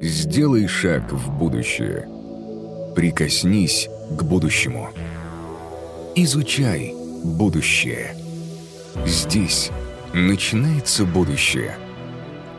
Сделай 0.00 0.66
шаг 0.66 1.12
в 1.12 1.30
будущее. 1.30 2.08
Прикоснись 2.96 3.86
к 4.16 4.22
будущему. 4.22 4.88
Изучай 6.14 6.94
будущее. 7.22 8.16
Здесь 9.04 9.70
начинается 10.14 11.04
будущее. 11.04 11.76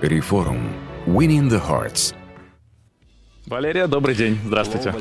Реформ. 0.01 0.71
Winning 1.07 1.49
the 1.49 1.59
Hearts. 1.59 2.13
Валерия, 3.47 3.87
добрый 3.87 4.13
день. 4.13 4.37
Здравствуйте. 4.45 4.93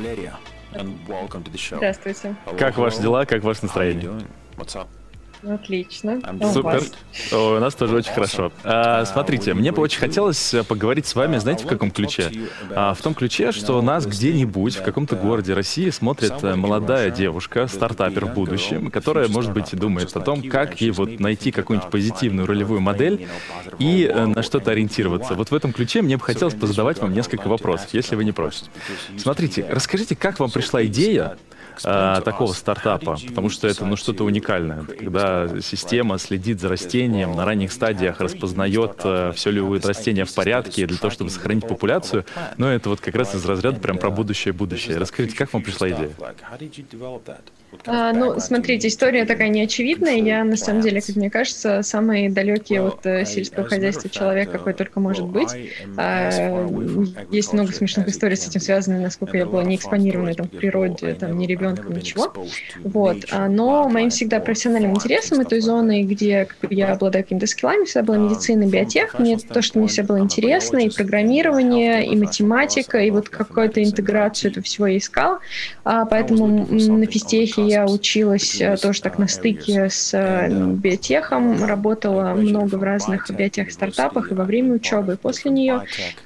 Здравствуйте. 1.69 2.35
Как 2.57 2.77
ваши 2.79 3.01
дела, 3.03 3.25
как 3.25 3.43
ваше 3.43 3.59
настроение? 3.63 4.09
Отлично. 4.57 4.81
А 4.81 5.00
у 6.39 6.53
Супер. 6.53 6.63
вас? 6.63 6.91
О, 7.31 7.57
у 7.57 7.59
нас 7.59 7.73
тоже 7.75 7.95
очень 7.95 8.11
хорошо. 8.11 8.51
А, 8.63 9.05
смотрите, 9.05 9.53
мне 9.53 9.71
бы 9.71 9.81
очень 9.81 9.99
хотелось 9.99 10.53
э, 10.53 10.63
поговорить 10.63 11.07
с 11.07 11.15
вами, 11.15 11.37
знаете, 11.37 11.65
в 11.65 11.67
каком 11.67 11.91
ключе? 11.91 12.31
А, 12.69 12.93
в 12.93 13.01
том 13.01 13.13
ключе, 13.13 13.51
что 13.51 13.81
нас 13.81 14.05
где-нибудь 14.05 14.75
в 14.75 14.83
каком-то 14.83 15.15
городе 15.15 15.53
России 15.53 15.89
смотрит 15.89 16.33
э, 16.43 16.55
молодая 16.55 17.09
девушка, 17.09 17.67
стартапер 17.67 18.25
в 18.25 18.33
будущем, 18.33 18.91
которая, 18.91 19.27
может 19.27 19.51
быть, 19.51 19.75
думает 19.75 20.15
о 20.15 20.19
том, 20.19 20.43
как 20.43 20.79
ей 20.79 20.91
вот 20.91 21.19
найти 21.19 21.51
какую-нибудь 21.51 21.89
позитивную 21.89 22.47
ролевую 22.47 22.81
модель 22.81 23.27
и 23.79 24.05
э, 24.05 24.25
на 24.25 24.43
что-то 24.43 24.71
ориентироваться. 24.71 25.33
Вот 25.33 25.51
в 25.51 25.55
этом 25.55 25.73
ключе 25.73 26.01
мне 26.01 26.17
бы 26.17 26.23
хотелось 26.23 26.53
позадавать 26.53 26.99
вам 26.99 27.13
несколько 27.13 27.47
вопросов, 27.47 27.89
если 27.93 28.15
вы 28.15 28.25
не 28.25 28.31
против. 28.31 28.63
Смотрите, 29.17 29.65
расскажите, 29.69 30.15
как 30.15 30.39
вам 30.39 30.51
пришла 30.51 30.85
идея 30.85 31.37
а, 31.83 32.21
такого 32.21 32.53
стартапа, 32.53 33.17
потому 33.27 33.49
что 33.49 33.67
это 33.67 33.85
ну, 33.85 33.95
что-то 33.95 34.23
уникальное. 34.23 34.83
Когда 34.83 35.61
система 35.61 36.17
следит 36.17 36.59
за 36.59 36.69
растением, 36.69 37.35
на 37.35 37.45
ранних 37.45 37.71
стадиях 37.71 38.19
распознает, 38.19 39.01
э, 39.03 39.31
все 39.35 39.51
ли 39.51 39.61
у 39.61 39.79
растения 39.79 40.25
в 40.25 40.33
порядке 40.33 40.85
для 40.85 40.97
того, 40.97 41.11
чтобы 41.11 41.29
сохранить 41.29 41.67
популяцию, 41.67 42.25
но 42.57 42.71
это 42.71 42.89
вот 42.89 43.01
как 43.01 43.15
раз 43.15 43.35
из 43.35 43.45
разряда 43.45 43.79
прям 43.79 43.97
про 43.97 44.09
будущее-будущее. 44.09 44.97
Расскажите, 44.97 45.35
как 45.35 45.51
вам 45.53 45.63
пришла 45.63 45.89
идея? 45.89 46.11
А, 47.85 48.11
ну, 48.13 48.39
смотрите, 48.39 48.87
история 48.87 49.25
такая 49.25 49.49
неочевидная. 49.49 50.17
Я, 50.17 50.43
на 50.43 50.57
самом 50.57 50.81
деле, 50.81 51.01
как 51.01 51.15
мне 51.15 51.29
кажется, 51.29 51.81
самый 51.83 52.29
далекий 52.29 52.79
от 52.79 53.05
э, 53.05 53.25
сельского 53.25 53.65
хозяйства 53.65 54.09
человек, 54.09 54.51
какой 54.51 54.73
только 54.73 54.99
может 54.99 55.25
быть. 55.25 55.49
А, 55.97 56.29
есть 57.31 57.53
много 57.53 57.71
смешных 57.71 58.07
историй 58.07 58.35
с 58.35 58.47
этим 58.47 58.59
связанных, 58.59 59.01
насколько 59.01 59.37
я 59.37 59.45
была 59.45 59.63
не 59.63 59.75
экспонирована 59.75 60.33
там, 60.33 60.47
в 60.47 60.49
природе, 60.49 61.13
там, 61.13 61.37
ни 61.37 61.47
ребенком, 61.47 61.93
ничего. 61.93 62.33
Вот. 62.83 63.25
А, 63.31 63.47
но 63.47 63.87
моим 63.87 64.09
всегда 64.09 64.39
профессиональным 64.39 64.91
интересом 64.91 65.41
и 65.41 65.45
той 65.45 65.61
зоной, 65.61 66.03
где 66.03 66.47
я 66.69 66.93
обладаю 66.93 67.23
какими-то 67.23 67.47
скиллами, 67.47 67.85
всегда 67.85 68.03
была 68.03 68.17
медицина, 68.17 68.65
биотех. 68.65 69.17
Мне 69.17 69.37
то, 69.37 69.61
что 69.61 69.79
мне 69.79 69.87
все 69.87 70.03
было 70.03 70.19
интересно, 70.19 70.77
и 70.77 70.89
программирование, 70.89 72.05
и 72.05 72.15
математика, 72.15 72.99
и 72.99 73.11
вот 73.11 73.29
какую-то 73.29 73.83
интеграцию 73.83 74.51
этого 74.51 74.63
всего 74.63 74.87
я 74.87 74.97
искала. 74.97 75.39
Поэтому 75.83 76.47
на 76.47 77.05
физтехе 77.05 77.60
я 77.67 77.85
училась 77.85 78.59
э, 78.61 78.75
тоже 78.77 79.01
так 79.01 79.17
на 79.17 79.27
стыке 79.27 79.89
с 79.89 80.13
э, 80.13 80.49
биотехом, 80.49 81.63
работала 81.63 82.33
много 82.33 82.75
в 82.75 82.83
разных 82.83 83.29
биотех-стартапах 83.29 84.31
и 84.31 84.33
во 84.33 84.43
время 84.43 84.73
учебы, 84.73 85.13
и 85.13 85.17
после 85.17 85.51
нее. 85.51 85.83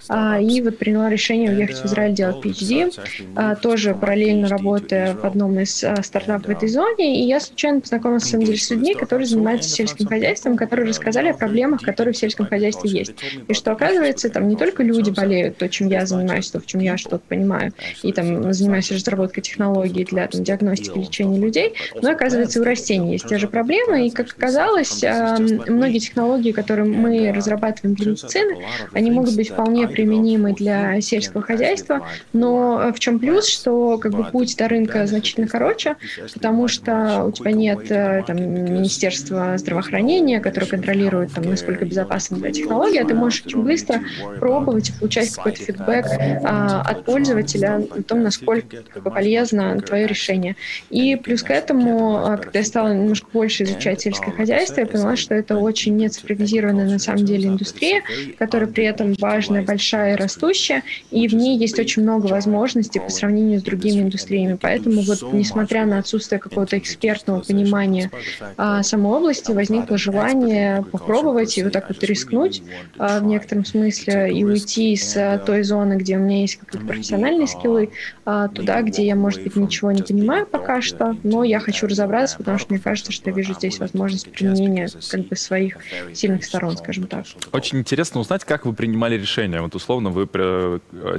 А, 0.07 0.39
и 0.39 0.61
вот 0.61 0.77
приняла 0.77 1.09
решение 1.09 1.51
уехать 1.51 1.77
в 1.77 1.85
Израиль 1.85 2.13
делать 2.13 2.43
PhD, 2.43 2.93
а, 3.35 3.55
тоже 3.55 3.95
параллельно 3.95 4.47
работая 4.47 5.15
в 5.15 5.25
одном 5.25 5.59
из 5.59 5.83
э, 5.83 5.95
стартапов 6.03 6.47
в 6.47 6.49
этой 6.49 6.69
зоне. 6.69 7.23
И 7.23 7.27
я 7.27 7.39
случайно 7.39 7.81
познакомилась, 7.81 8.23
на 8.23 8.29
самом 8.29 8.45
деле, 8.45 8.57
с 8.57 8.69
людьми, 8.69 8.93
которые 8.93 9.25
занимаются 9.25 9.69
сельским 9.69 10.07
хозяйством, 10.07 10.57
которые 10.57 10.87
рассказали 10.87 11.29
о 11.29 11.33
проблемах, 11.33 11.81
которые 11.81 12.13
в 12.13 12.17
сельском 12.17 12.45
хозяйстве 12.45 12.89
есть. 12.89 13.13
И 13.47 13.53
что, 13.53 13.71
оказывается, 13.71 14.29
там 14.29 14.47
не 14.47 14.55
только 14.55 14.83
люди 14.83 15.09
болеют, 15.09 15.57
то, 15.57 15.67
чем 15.69 15.87
я 15.87 16.05
занимаюсь, 16.05 16.49
то, 16.49 16.59
в 16.59 16.65
чем 16.65 16.81
я 16.81 16.97
что-то 16.97 17.23
понимаю, 17.27 17.73
и 18.03 18.11
там 18.11 18.53
занимаюсь 18.53 18.91
разработкой 18.91 19.43
технологий 19.43 20.05
для 20.05 20.27
там, 20.27 20.43
диагностики, 20.43 20.97
лечения 20.97 21.24
отношении 21.25 21.39
людей, 21.39 21.73
но 22.01 22.11
оказывается 22.11 22.61
у 22.61 22.63
растений 22.63 23.13
есть 23.13 23.27
те 23.27 23.37
же 23.37 23.47
проблемы, 23.47 24.07
и 24.07 24.09
как 24.11 24.27
оказалось, 24.27 25.03
многие 25.03 25.99
технологии, 25.99 26.51
которые 26.51 26.87
мы 26.87 27.31
разрабатываем 27.31 27.95
для 27.95 28.11
медицины, 28.11 28.65
они 28.93 29.11
могут 29.11 29.35
быть 29.35 29.49
вполне 29.49 29.87
применимы 29.87 30.53
для 30.53 31.01
сельского 31.01 31.41
хозяйства, 31.41 32.07
но 32.33 32.91
в 32.93 32.99
чем 32.99 33.19
плюс, 33.19 33.47
что 33.47 33.97
как 33.97 34.13
бы 34.13 34.23
путь 34.25 34.55
до 34.57 34.67
рынка 34.67 35.05
значительно 35.07 35.47
короче, 35.47 35.95
потому 36.33 36.67
что 36.67 37.25
у 37.25 37.31
тебя 37.31 37.51
нет 37.51 37.91
э, 37.91 38.23
там, 38.25 38.37
Министерства 38.37 39.57
здравоохранения, 39.57 40.39
которое 40.39 40.67
контролирует, 40.67 41.33
там, 41.33 41.45
насколько 41.45 41.85
безопасна 41.85 42.37
твоя 42.37 42.53
технология, 42.53 43.01
а 43.01 43.05
ты 43.05 43.13
можешь 43.13 43.43
очень 43.45 43.63
быстро 43.63 44.01
пробовать 44.39 44.89
и 44.89 44.93
получать 44.93 45.31
какой-то 45.31 45.63
фидбэк 45.63 46.05
а, 46.43 46.81
от 46.81 47.05
пользователя 47.05 47.83
о 47.89 48.03
том, 48.03 48.23
насколько 48.23 48.83
полезно 49.03 49.79
твое 49.81 50.07
решение. 50.07 50.55
И 50.89 51.14
плюс 51.17 51.43
к 51.43 51.51
этому, 51.51 52.25
а, 52.25 52.37
когда 52.37 52.59
я 52.59 52.65
стала 52.65 52.93
немножко 52.93 53.27
больше 53.31 53.63
изучать 53.63 54.01
сельское 54.01 54.31
хозяйство, 54.31 54.81
я 54.81 54.85
поняла, 54.85 55.15
что 55.15 55.33
это 55.33 55.57
очень 55.57 55.95
нецифровизированная 55.97 56.85
на 56.85 56.99
самом 56.99 57.25
деле 57.25 57.49
индустрия, 57.49 58.03
которая 58.37 58.69
при 58.69 58.85
этом 58.85 59.13
важная, 59.19 59.63
большая 59.63 60.13
и 60.13 60.15
растущая, 60.15 60.83
и 61.11 61.27
в 61.27 61.33
ней 61.33 61.57
есть 61.57 61.79
очень 61.79 62.03
много 62.03 62.27
возможностей 62.27 62.99
по 62.99 63.09
сравнению 63.09 63.59
с 63.59 63.63
другими 63.63 64.01
индустриями. 64.01 64.57
Поэтому 64.59 65.01
вот, 65.01 65.33
несмотря 65.33 65.85
на 65.85 65.99
отсутствие 65.99 66.39
какого-то 66.39 66.77
экспертного 66.77 67.41
понимания 67.41 68.11
а, 68.57 68.83
самой 68.83 69.17
области, 69.17 69.51
возникло 69.51 69.97
желание 69.97 70.83
попробовать 70.91 71.57
и 71.57 71.63
вот 71.63 71.73
так 71.73 71.89
вот 71.89 72.03
рискнуть 72.03 72.61
а, 72.97 73.19
в 73.19 73.25
некотором 73.25 73.65
смысле 73.65 74.31
и 74.31 74.43
уйти 74.43 74.93
из 74.93 75.15
а, 75.15 75.37
той 75.37 75.63
зоны, 75.63 75.93
где 75.93 76.17
у 76.17 76.19
меня 76.19 76.41
есть 76.41 76.57
какие-то 76.57 76.85
профессиональные 76.85 77.47
скиллы, 77.47 77.89
а, 78.25 78.47
туда, 78.47 78.81
где 78.81 79.05
я, 79.05 79.15
может 79.15 79.43
быть, 79.43 79.55
ничего 79.55 79.91
не 79.91 80.01
понимаю 80.01 80.45
пока 80.45 80.81
что, 80.81 81.04
что, 81.13 81.27
но 81.27 81.43
я 81.43 81.59
хочу 81.59 81.87
разобраться, 81.87 82.37
потому 82.37 82.57
что 82.57 82.73
мне 82.73 82.81
кажется, 82.81 83.11
что 83.11 83.29
я 83.29 83.35
вижу 83.35 83.53
здесь 83.53 83.79
возможность 83.79 84.31
применения 84.31 84.89
как 85.09 85.27
бы 85.27 85.35
своих 85.35 85.77
сильных 86.13 86.45
сторон, 86.45 86.77
скажем 86.77 87.07
так. 87.07 87.25
Очень 87.51 87.79
интересно 87.79 88.21
узнать, 88.21 88.43
как 88.43 88.65
вы 88.65 88.73
принимали 88.73 89.17
решение. 89.17 89.61
Вот 89.61 89.75
условно 89.75 90.09
вы 90.09 90.25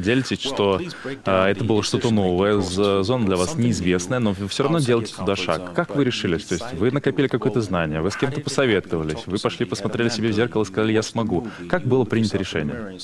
делитесь, 0.00 0.40
что 0.40 0.80
а, 1.24 1.48
это 1.48 1.64
было 1.64 1.82
что-то 1.82 2.10
новое, 2.10 2.60
зона 2.60 3.26
для 3.26 3.36
вас 3.36 3.56
неизвестная, 3.56 4.18
но 4.18 4.32
вы 4.32 4.48
все 4.48 4.62
равно 4.64 4.78
делаете 4.78 5.14
туда 5.16 5.36
шаг. 5.36 5.72
Как 5.74 5.94
вы 5.94 6.04
решились? 6.04 6.44
То 6.44 6.54
есть 6.54 6.72
вы 6.74 6.90
накопили 6.90 7.28
какое-то 7.28 7.60
знание, 7.60 8.00
вы 8.00 8.10
с 8.10 8.16
кем-то 8.16 8.40
посоветовались, 8.40 9.26
вы 9.26 9.38
пошли 9.38 9.66
посмотрели 9.66 10.08
себе 10.08 10.28
в 10.28 10.32
зеркало 10.32 10.62
и 10.62 10.66
сказали, 10.66 10.92
я 10.92 11.02
смогу. 11.02 11.46
Как 11.68 11.82
было 11.82 12.04
принято 12.04 12.38
решение? 12.38 12.98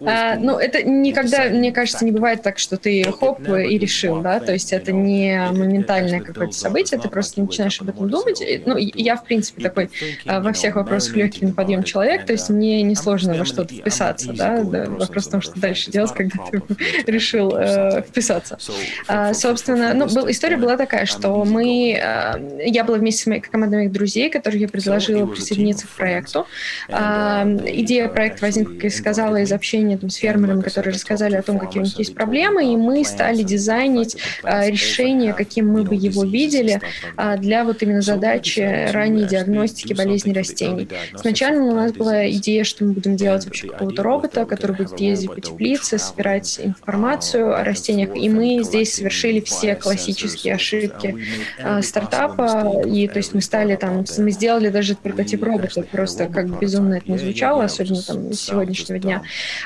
А, 0.00 0.36
ну, 0.36 0.58
это 0.58 0.82
никогда, 0.82 1.48
мне 1.48 1.72
кажется, 1.72 2.04
не 2.04 2.12
бывает 2.12 2.42
так, 2.42 2.58
что 2.58 2.76
ты 2.76 3.04
хоп 3.12 3.40
и 3.48 3.78
решил, 3.78 4.20
да, 4.20 4.40
то 4.40 4.52
есть 4.52 4.72
это 4.72 4.92
не 4.92 5.17
моментальное 5.26 6.20
какое-то 6.20 6.54
событие, 6.54 7.00
ты 7.00 7.08
просто 7.08 7.40
начинаешь 7.40 7.80
об 7.80 7.88
этом 7.88 8.08
думать. 8.08 8.42
Ну, 8.66 8.76
я, 8.76 9.16
в 9.16 9.24
принципе, 9.24 9.62
такой 9.62 9.90
а, 10.26 10.40
во 10.40 10.52
всех 10.52 10.76
вопросах 10.76 11.16
легкий 11.16 11.46
на 11.46 11.52
подъем 11.52 11.82
человек, 11.82 12.26
то 12.26 12.32
есть 12.32 12.48
мне 12.48 12.82
несложно 12.82 13.34
во 13.34 13.44
что-то 13.44 13.74
вписаться, 13.74 14.32
да, 14.32 14.62
вопрос 14.62 15.26
в 15.26 15.30
том, 15.30 15.40
что 15.40 15.58
дальше 15.58 15.90
делать, 15.90 16.12
когда 16.12 16.44
ты 16.44 16.62
решил 17.06 17.54
э, 17.56 18.02
вписаться. 18.02 18.58
А, 19.06 19.34
собственно, 19.34 19.94
ну, 19.94 20.06
был, 20.06 20.30
история 20.30 20.56
была 20.56 20.76
такая, 20.76 21.06
что 21.06 21.44
мы, 21.44 21.92
э, 21.92 22.62
я 22.66 22.84
была 22.84 22.98
вместе 22.98 23.22
с 23.22 23.26
моей 23.26 23.40
командой 23.40 23.76
моих 23.76 23.92
друзей, 23.92 24.30
которых 24.30 24.60
я 24.60 24.68
предложила 24.68 25.26
присоединиться 25.26 25.86
к 25.86 25.90
проекту. 25.90 26.46
Э, 26.88 27.44
идея 27.66 28.08
проекта 28.08 28.46
возникла, 28.46 28.74
как 28.74 28.84
я 28.84 28.90
сказала, 28.90 29.36
из 29.36 29.52
общения 29.52 29.96
там, 29.96 30.10
с 30.10 30.16
фермерами, 30.16 30.62
которые 30.62 30.94
рассказали 30.94 31.36
о 31.36 31.42
том, 31.42 31.58
какие 31.58 31.82
у 31.82 31.84
них 31.84 31.98
есть 31.98 32.14
проблемы, 32.14 32.72
и 32.72 32.76
мы 32.76 33.04
стали 33.04 33.42
дизайнить 33.42 34.16
э, 34.42 34.70
решение 34.70 35.07
решение, 35.08 35.32
каким 35.32 35.68
мы 35.68 35.84
бы 35.84 35.94
его 35.94 36.24
видели 36.24 36.80
а, 37.16 37.36
для 37.36 37.64
вот 37.64 37.82
именно 37.82 38.02
задачи 38.02 38.90
ранней 38.92 39.24
диагностики 39.24 39.94
болезней 39.94 40.32
растений. 40.32 40.88
Сначала 41.16 41.58
у 41.58 41.74
нас 41.74 41.92
была 41.92 42.28
идея, 42.30 42.64
что 42.64 42.84
мы 42.84 42.92
будем 42.92 43.16
делать 43.16 43.44
вообще 43.44 43.68
какого-то 43.68 44.02
робота, 44.02 44.44
который 44.44 44.76
будет 44.76 44.98
ездить 45.00 45.34
по 45.34 45.40
теплице, 45.40 45.98
собирать 45.98 46.60
информацию 46.62 47.54
о 47.54 47.64
растениях, 47.64 48.16
и 48.16 48.28
мы 48.28 48.62
здесь 48.62 48.94
совершили 48.94 49.40
все 49.40 49.74
классические 49.74 50.54
ошибки 50.54 51.16
а, 51.62 51.82
стартапа, 51.82 52.82
и 52.86 53.08
то 53.08 53.18
есть 53.18 53.34
мы 53.34 53.40
стали 53.40 53.76
там, 53.76 54.04
мы 54.18 54.30
сделали 54.30 54.68
даже 54.68 54.94
прототип 54.94 55.42
робота, 55.42 55.82
просто 55.82 56.26
как 56.26 56.58
безумно 56.58 56.94
это 56.94 57.10
не 57.10 57.18
звучало, 57.18 57.64
особенно 57.64 58.02
там 58.02 58.32
с 58.32 58.40
сегодняшнего 58.40 58.98
дня. 58.98 59.22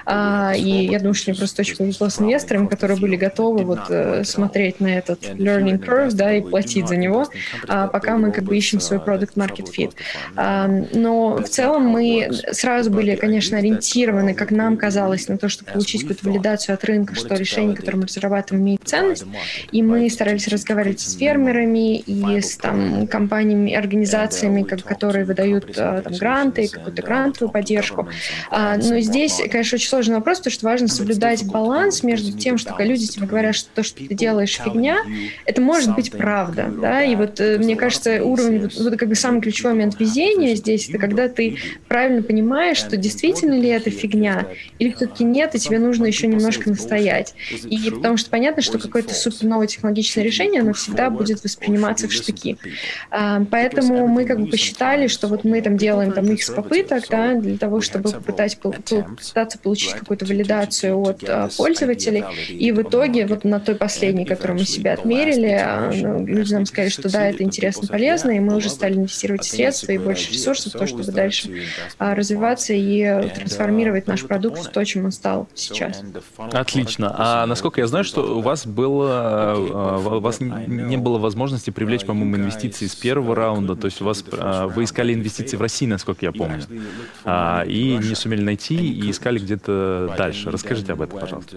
А, 0.06 0.52
и 0.56 0.86
я 0.86 0.98
думаю, 0.98 1.14
что 1.14 1.30
мне 1.30 1.38
просто 1.38 1.62
очень 1.62 1.76
повезло 1.76 2.08
с 2.08 2.20
инвесторами, 2.20 2.66
которые 2.66 2.98
были 2.98 3.16
готовы 3.16 3.64
вот 3.64 3.80
э, 3.88 4.24
смотреть 4.24 4.80
на 4.80 4.98
этот 4.98 5.31
learning 5.36 5.78
curve, 5.84 6.12
да, 6.12 6.34
и 6.34 6.40
платить 6.40 6.88
за 6.88 6.96
него, 6.96 7.26
а, 7.68 7.88
пока 7.88 8.16
мы 8.18 8.32
как 8.32 8.44
бы 8.44 8.56
ищем 8.56 8.80
свой 8.80 9.00
продукт 9.00 9.36
market 9.36 9.68
fit. 9.76 9.92
А, 10.36 10.68
но 10.92 11.36
в 11.36 11.48
целом 11.48 11.86
мы 11.86 12.30
сразу 12.52 12.90
были, 12.90 13.16
конечно, 13.16 13.58
ориентированы, 13.58 14.34
как 14.34 14.50
нам 14.50 14.76
казалось, 14.76 15.28
на 15.28 15.38
то, 15.38 15.48
чтобы 15.48 15.72
получить 15.72 16.02
какую-то 16.02 16.28
валидацию 16.28 16.74
от 16.74 16.84
рынка, 16.84 17.14
что 17.14 17.34
решение, 17.34 17.76
которое 17.76 17.98
мы 17.98 18.06
разрабатываем, 18.06 18.64
имеет 18.64 18.80
ценность. 18.84 19.24
И 19.70 19.82
мы 19.82 20.08
старались 20.10 20.48
разговаривать 20.48 21.00
с 21.00 21.16
фермерами 21.16 21.98
и 21.98 22.40
с 22.40 22.56
там, 22.56 23.06
компаниями, 23.06 23.74
организациями, 23.74 24.62
как, 24.62 24.82
которые 24.82 25.24
выдают 25.24 25.76
а, 25.76 26.02
там, 26.02 26.12
гранты, 26.14 26.68
какую-то 26.68 27.02
грантовую 27.02 27.52
поддержку. 27.52 28.08
А, 28.50 28.76
но 28.76 29.00
здесь, 29.00 29.40
конечно, 29.50 29.76
очень 29.76 29.88
сложный 29.88 30.16
вопрос, 30.16 30.38
потому 30.38 30.52
что 30.52 30.66
важно 30.66 30.88
соблюдать 30.88 31.44
баланс 31.46 32.02
между 32.02 32.36
тем, 32.36 32.58
что 32.58 32.70
когда 32.70 32.84
люди 32.84 33.06
тебе 33.06 33.26
говорят, 33.26 33.54
что 33.54 33.68
то, 33.74 33.82
что 33.82 33.98
ты 34.06 34.14
делаешь, 34.14 34.60
фигня, 34.62 34.98
это 35.44 35.60
может 35.60 35.94
быть 35.94 36.10
правда, 36.10 36.70
да, 36.80 37.02
и 37.02 37.16
вот 37.16 37.40
э, 37.40 37.58
мне 37.58 37.76
кажется, 37.76 38.22
уровень, 38.22 38.62
вот, 38.62 38.74
вот 38.74 38.96
как 38.96 39.08
бы 39.08 39.14
самый 39.14 39.40
ключевой 39.40 39.72
момент 39.72 39.98
везения 39.98 40.54
здесь, 40.54 40.88
это 40.88 40.98
когда 40.98 41.28
ты 41.28 41.56
правильно 41.88 42.22
понимаешь, 42.22 42.76
что 42.76 42.96
действительно 42.96 43.54
ли 43.54 43.68
это 43.68 43.90
фигня, 43.90 44.46
или 44.78 44.92
все-таки 44.92 45.24
нет, 45.24 45.54
и 45.54 45.58
тебе 45.58 45.78
нужно 45.78 46.06
еще 46.06 46.26
немножко 46.26 46.68
настоять. 46.68 47.34
И 47.50 47.90
потому 47.90 48.16
что 48.16 48.30
понятно, 48.30 48.62
что 48.62 48.78
какое-то 48.78 49.14
супер 49.14 49.46
новое 49.46 49.66
технологичное 49.66 50.24
решение, 50.24 50.60
оно 50.60 50.72
всегда 50.72 51.10
будет 51.10 51.42
восприниматься 51.44 52.08
в 52.08 52.12
штыки. 52.12 52.56
А, 53.10 53.44
поэтому 53.50 54.06
мы 54.06 54.24
как 54.24 54.40
бы 54.40 54.46
посчитали, 54.46 55.06
что 55.06 55.28
вот 55.28 55.44
мы 55.44 55.60
там 55.62 55.76
делаем 55.76 56.12
там 56.12 56.26
X 56.32 56.50
попыток, 56.50 57.04
да, 57.10 57.34
для 57.34 57.58
того, 57.58 57.80
чтобы 57.80 58.10
попытать, 58.10 58.58
попытаться 58.58 59.58
получить 59.58 59.92
какую-то 59.92 60.24
валидацию 60.26 60.98
от 60.98 61.24
а, 61.28 61.48
пользователей, 61.56 62.24
и 62.48 62.72
в 62.72 62.82
итоге 62.82 63.26
вот 63.26 63.44
на 63.44 63.60
той 63.60 63.74
последней, 63.74 64.24
которую 64.24 64.58
мы 64.58 64.64
себе 64.64 64.92
отмерили, 64.92 65.11
а, 65.12 65.90
ну, 65.94 66.26
люди 66.26 66.52
нам 66.52 66.66
сказали, 66.66 66.90
что 66.90 67.10
да, 67.10 67.28
это 67.28 67.42
интересно, 67.42 67.88
полезно, 67.88 68.30
и 68.30 68.40
мы 68.40 68.56
уже 68.56 68.68
стали 68.68 68.94
инвестировать 68.94 69.44
средства 69.44 69.92
и 69.92 69.98
больше 69.98 70.32
ресурсов 70.32 70.74
в 70.74 70.78
то, 70.78 70.86
чтобы 70.86 71.04
дальше 71.04 71.50
а, 71.98 72.14
развиваться 72.14 72.72
и 72.72 73.30
трансформировать 73.34 74.06
наш 74.06 74.24
продукт 74.24 74.58
в 74.64 74.70
то, 74.70 74.84
чем 74.84 75.06
он 75.06 75.12
стал 75.12 75.48
сейчас. 75.54 76.02
Отлично. 76.36 77.14
А 77.16 77.46
насколько 77.46 77.80
я 77.80 77.86
знаю, 77.86 78.04
что 78.04 78.36
у 78.36 78.40
вас 78.40 78.66
было, 78.66 79.56
у 80.16 80.20
вас 80.20 80.40
не 80.40 80.96
было 80.96 81.18
возможности 81.18 81.70
привлечь, 81.70 82.04
по-моему, 82.04 82.36
инвестиции 82.36 82.86
с 82.86 82.94
первого 82.94 83.34
раунда, 83.34 83.76
то 83.76 83.86
есть 83.86 84.00
у 84.00 84.04
вас 84.04 84.22
вы 84.22 84.84
искали 84.84 85.14
инвестиции 85.14 85.56
в 85.56 85.60
России, 85.60 85.86
насколько 85.86 86.24
я 86.24 86.32
помню, 86.32 86.62
и 87.66 87.98
не 88.02 88.14
сумели 88.14 88.42
найти 88.42 88.74
и 88.74 89.10
искали 89.10 89.38
где-то 89.38 90.14
дальше. 90.16 90.50
Расскажите 90.50 90.92
об 90.92 91.02
этом, 91.02 91.18
пожалуйста. 91.18 91.56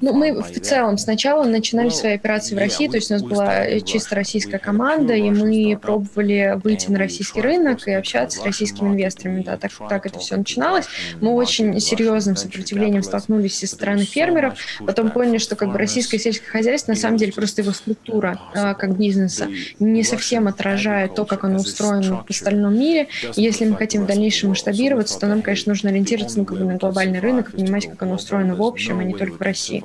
Ну, 0.00 0.12
мы 0.12 0.42
в 0.42 0.60
целом 0.60 0.98
сначала 0.98 1.44
начинали 1.44 1.88
свои 1.88 2.14
операции 2.14 2.29
в 2.38 2.58
России, 2.58 2.88
то 2.88 2.96
есть 2.96 3.10
у 3.10 3.14
нас 3.14 3.22
была 3.22 3.80
чисто 3.80 4.14
российская 4.14 4.58
команда, 4.58 5.14
и 5.14 5.30
мы 5.30 5.76
пробовали 5.76 6.58
выйти 6.62 6.90
на 6.90 6.98
российский 6.98 7.40
рынок 7.40 7.86
и 7.88 7.92
общаться 7.92 8.40
с 8.40 8.44
российскими 8.44 8.88
инвесторами. 8.88 9.42
Да, 9.42 9.56
так, 9.56 9.72
так 9.88 10.06
это 10.06 10.18
все 10.18 10.36
начиналось. 10.36 10.86
Мы 11.20 11.32
очень 11.32 11.78
серьезным 11.80 12.36
сопротивлением 12.36 13.02
столкнулись 13.02 13.58
со 13.58 13.66
стороны 13.66 14.04
фермеров, 14.04 14.54
потом 14.86 15.10
поняли, 15.10 15.38
что 15.38 15.56
как 15.56 15.72
бы 15.72 15.78
российское 15.78 16.18
сельское 16.18 16.48
хозяйство 16.48 16.92
на 16.92 16.98
самом 16.98 17.16
деле 17.16 17.32
просто 17.32 17.62
его 17.62 17.72
структура 17.72 18.40
а, 18.54 18.74
как 18.74 18.96
бизнеса 18.96 19.48
не 19.78 20.04
совсем 20.04 20.48
отражает 20.48 21.14
то, 21.14 21.24
как 21.24 21.44
оно 21.44 21.56
устроено 21.56 22.24
в 22.26 22.30
остальном 22.30 22.78
мире. 22.78 23.08
И 23.36 23.42
если 23.42 23.64
мы 23.66 23.76
хотим 23.76 24.04
в 24.04 24.06
дальнейшем 24.06 24.50
масштабироваться, 24.50 25.18
то 25.18 25.26
нам, 25.26 25.42
конечно, 25.42 25.70
нужно 25.70 25.90
ориентироваться 25.90 26.38
ну, 26.38 26.44
как 26.44 26.58
бы 26.58 26.64
на 26.64 26.76
глобальный 26.76 27.20
рынок 27.20 27.50
и 27.50 27.56
понимать, 27.56 27.88
как 27.88 28.02
оно 28.02 28.14
устроено 28.14 28.54
в 28.54 28.62
общем, 28.62 28.98
а 28.98 29.04
не 29.04 29.14
только 29.14 29.36
в 29.36 29.40
России. 29.40 29.82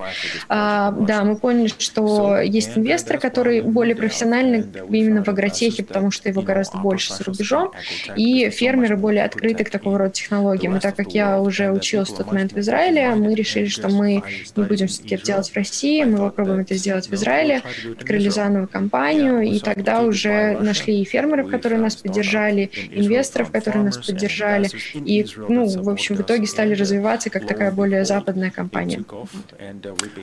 А, 0.50 0.92
да, 0.92 1.24
мы 1.24 1.38
поняли, 1.38 1.72
что 1.78 2.35
есть 2.44 2.78
инвестор, 2.78 3.20
который 3.20 3.62
более 3.62 3.96
профессиональный 3.96 4.66
именно 4.90 5.24
в 5.24 5.28
агротехе, 5.28 5.84
потому 5.84 6.12
что 6.12 6.30
его 6.30 6.42
гораздо 6.42 6.78
больше 6.78 7.14
за 7.14 7.24
рубежом, 7.24 7.72
и 8.16 8.50
фермеры 8.50 8.98
более 8.98 9.24
открыты 9.24 9.64
к 9.64 9.70
такого 9.70 9.98
рода 9.98 10.12
технологиям. 10.12 10.76
И 10.76 10.80
так 10.80 10.96
как 10.96 11.14
я 11.14 11.40
уже 11.40 11.72
училась 11.72 12.10
в 12.10 12.18
тот 12.18 12.28
момент 12.28 12.54
в 12.54 12.60
Израиле, 12.60 13.16
мы 13.16 13.34
решили, 13.34 13.68
что 13.68 13.90
мы 13.90 14.24
не 14.56 14.64
будем 14.64 14.88
все-таки 14.88 15.16
это 15.16 15.26
делать 15.26 15.50
в 15.50 15.56
России, 15.56 16.04
мы 16.04 16.18
попробуем 16.18 16.60
это 16.62 16.76
сделать 16.76 17.08
в 17.08 17.14
Израиле, 17.14 17.62
открыли 17.98 18.30
заново 18.30 18.66
компанию, 18.66 19.42
и 19.42 19.60
тогда 19.60 20.02
уже 20.02 20.58
нашли 20.60 21.02
и 21.02 21.06
фермеров, 21.06 21.50
которые 21.50 21.80
нас 21.80 21.96
поддержали, 21.96 22.70
инвесторов, 22.92 23.52
которые 23.52 23.84
нас 23.84 23.98
поддержали, 23.98 24.70
и, 24.94 25.26
ну, 25.50 25.68
в 25.68 25.90
общем, 25.90 26.16
в 26.16 26.22
итоге 26.22 26.48
стали 26.48 26.74
развиваться 26.74 27.30
как 27.30 27.46
такая 27.48 27.72
более 27.72 28.06
западная 28.06 28.52
компания. 28.52 29.04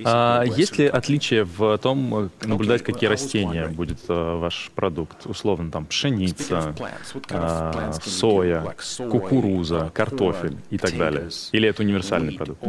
А 0.04 0.44
есть 0.44 0.78
ли 0.78 0.86
отличие 0.86 1.44
в 1.44 1.78
том, 1.78 2.01
наблюдать, 2.42 2.82
какие 2.82 3.08
растения 3.08 3.68
будет 3.68 3.98
э, 4.08 4.36
ваш 4.36 4.70
продукт? 4.74 5.26
Условно, 5.26 5.70
там, 5.70 5.86
пшеница, 5.86 6.74
а, 7.30 7.92
соя, 8.04 8.74
кукуруза, 8.98 9.90
картофель 9.94 10.56
и 10.70 10.78
так 10.78 10.96
далее? 10.96 11.28
Или 11.52 11.68
это 11.68 11.82
универсальный 11.82 12.32
продукт? 12.32 12.62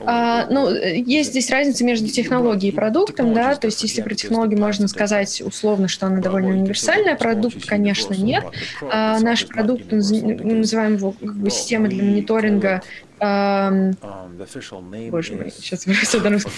А, 0.00 0.46
ну, 0.50 0.70
есть 0.70 1.30
здесь 1.30 1.50
разница 1.50 1.84
между 1.84 2.08
технологией 2.08 2.72
и 2.72 2.74
продуктом, 2.74 3.34
да, 3.34 3.54
то 3.56 3.66
есть 3.66 3.82
если 3.82 4.02
про 4.02 4.14
технологию 4.14 4.58
можно 4.58 4.88
сказать 4.88 5.42
условно, 5.44 5.88
что 5.88 6.06
она 6.06 6.20
довольно 6.20 6.50
универсальная, 6.50 7.16
продукт, 7.16 7.64
конечно, 7.66 8.14
нет. 8.14 8.44
А, 8.90 9.20
наш 9.20 9.46
продукт, 9.46 9.90
мы 9.90 10.54
называем 10.54 10.96
его 10.96 11.12
как 11.12 11.34
бы 11.34 11.50
системой 11.50 11.90
для 11.90 12.02
мониторинга 12.02 12.82
Um, 13.24 13.96
боже 15.10 15.34
мой, 15.34 15.50
сейчас 15.50 15.86
все 16.02 16.20
на 16.20 16.28
русский. 16.30 16.50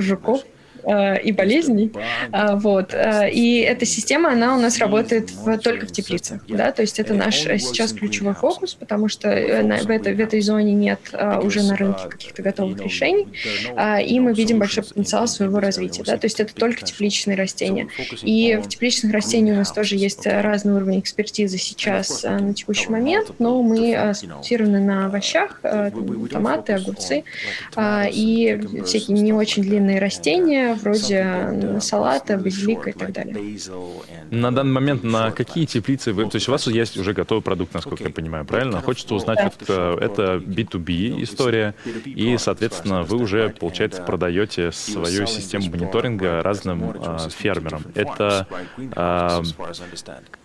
Жуков, 0.00 0.44
Э, 0.44 0.46
и 0.86 1.32
болезней. 1.32 1.92
А, 2.32 2.56
вот. 2.56 2.92
Э, 2.92 3.30
и 3.30 3.60
эта 3.60 3.86
система, 3.86 4.32
она 4.32 4.56
у 4.56 4.60
нас 4.60 4.78
работает 4.78 5.30
в, 5.30 5.58
только 5.58 5.86
в 5.86 5.92
теплицах. 5.92 6.42
Да? 6.48 6.72
То 6.72 6.82
есть 6.82 6.98
это 6.98 7.14
наш 7.14 7.36
сейчас 7.36 7.92
ключевой 7.92 8.34
фокус, 8.34 8.74
потому 8.74 9.08
что 9.08 9.28
э, 9.28 9.62
в 9.62 9.90
этой, 9.90 10.14
в 10.14 10.20
этой 10.20 10.40
зоне 10.40 10.72
нет 10.72 11.00
уже 11.42 11.62
на 11.62 11.76
рынке 11.76 12.08
каких-то 12.08 12.42
готовых 12.42 12.80
решений, 12.80 13.28
а, 13.76 14.00
и 14.00 14.18
мы 14.20 14.32
видим 14.32 14.58
большой 14.58 14.84
потенциал 14.84 15.26
своего 15.26 15.60
развития. 15.60 16.02
Да? 16.04 16.16
То 16.16 16.26
есть 16.26 16.40
это 16.40 16.54
только 16.54 16.84
тепличные 16.84 17.36
растения. 17.36 17.88
И 18.22 18.60
в 18.62 18.68
тепличных 18.68 19.12
растениях 19.12 19.56
у 19.56 19.58
нас 19.58 19.72
тоже 19.72 19.96
есть 19.96 20.26
разный 20.26 20.74
уровень 20.74 21.00
экспертизы 21.00 21.58
сейчас 21.58 22.22
на 22.22 22.54
текущий 22.54 22.88
момент, 22.88 23.32
но 23.38 23.62
мы 23.62 24.12
сфокусированы 24.14 24.80
на 24.80 25.06
овощах, 25.06 25.60
томаты, 26.30 26.72
огурцы 26.72 27.24
а, 27.76 28.06
и 28.10 28.60
всякие 28.84 29.18
не 29.18 29.32
очень 29.32 29.62
длинные 29.62 29.98
растения, 29.98 30.73
вроде 30.74 31.78
салата, 31.80 32.36
базилика 32.36 32.90
и 32.90 32.92
так 32.92 33.12
далее. 33.12 33.58
На 34.30 34.52
данный 34.52 34.72
момент 34.72 35.02
на 35.04 35.30
какие 35.30 35.66
теплицы 35.66 36.12
вы... 36.12 36.28
То 36.28 36.36
есть 36.36 36.48
у 36.48 36.52
вас 36.52 36.66
есть 36.66 36.96
уже 36.96 37.12
готовый 37.12 37.42
продукт, 37.42 37.74
насколько 37.74 38.04
я 38.04 38.10
понимаю, 38.10 38.44
правильно? 38.44 38.80
Хочется 38.80 39.14
узнать, 39.14 39.38
да. 39.38 39.44
вот, 39.44 40.00
э, 40.00 40.04
это 40.04 40.36
B2B 40.36 41.22
история, 41.22 41.74
и, 42.04 42.36
соответственно, 42.38 43.02
вы 43.02 43.18
уже, 43.18 43.50
получается, 43.50 44.02
продаете 44.02 44.72
свою 44.72 45.26
систему 45.26 45.70
мониторинга 45.70 46.42
разным 46.42 46.90
э, 46.90 47.28
фермерам. 47.30 47.84
Это 47.94 48.46
э, 48.76 49.42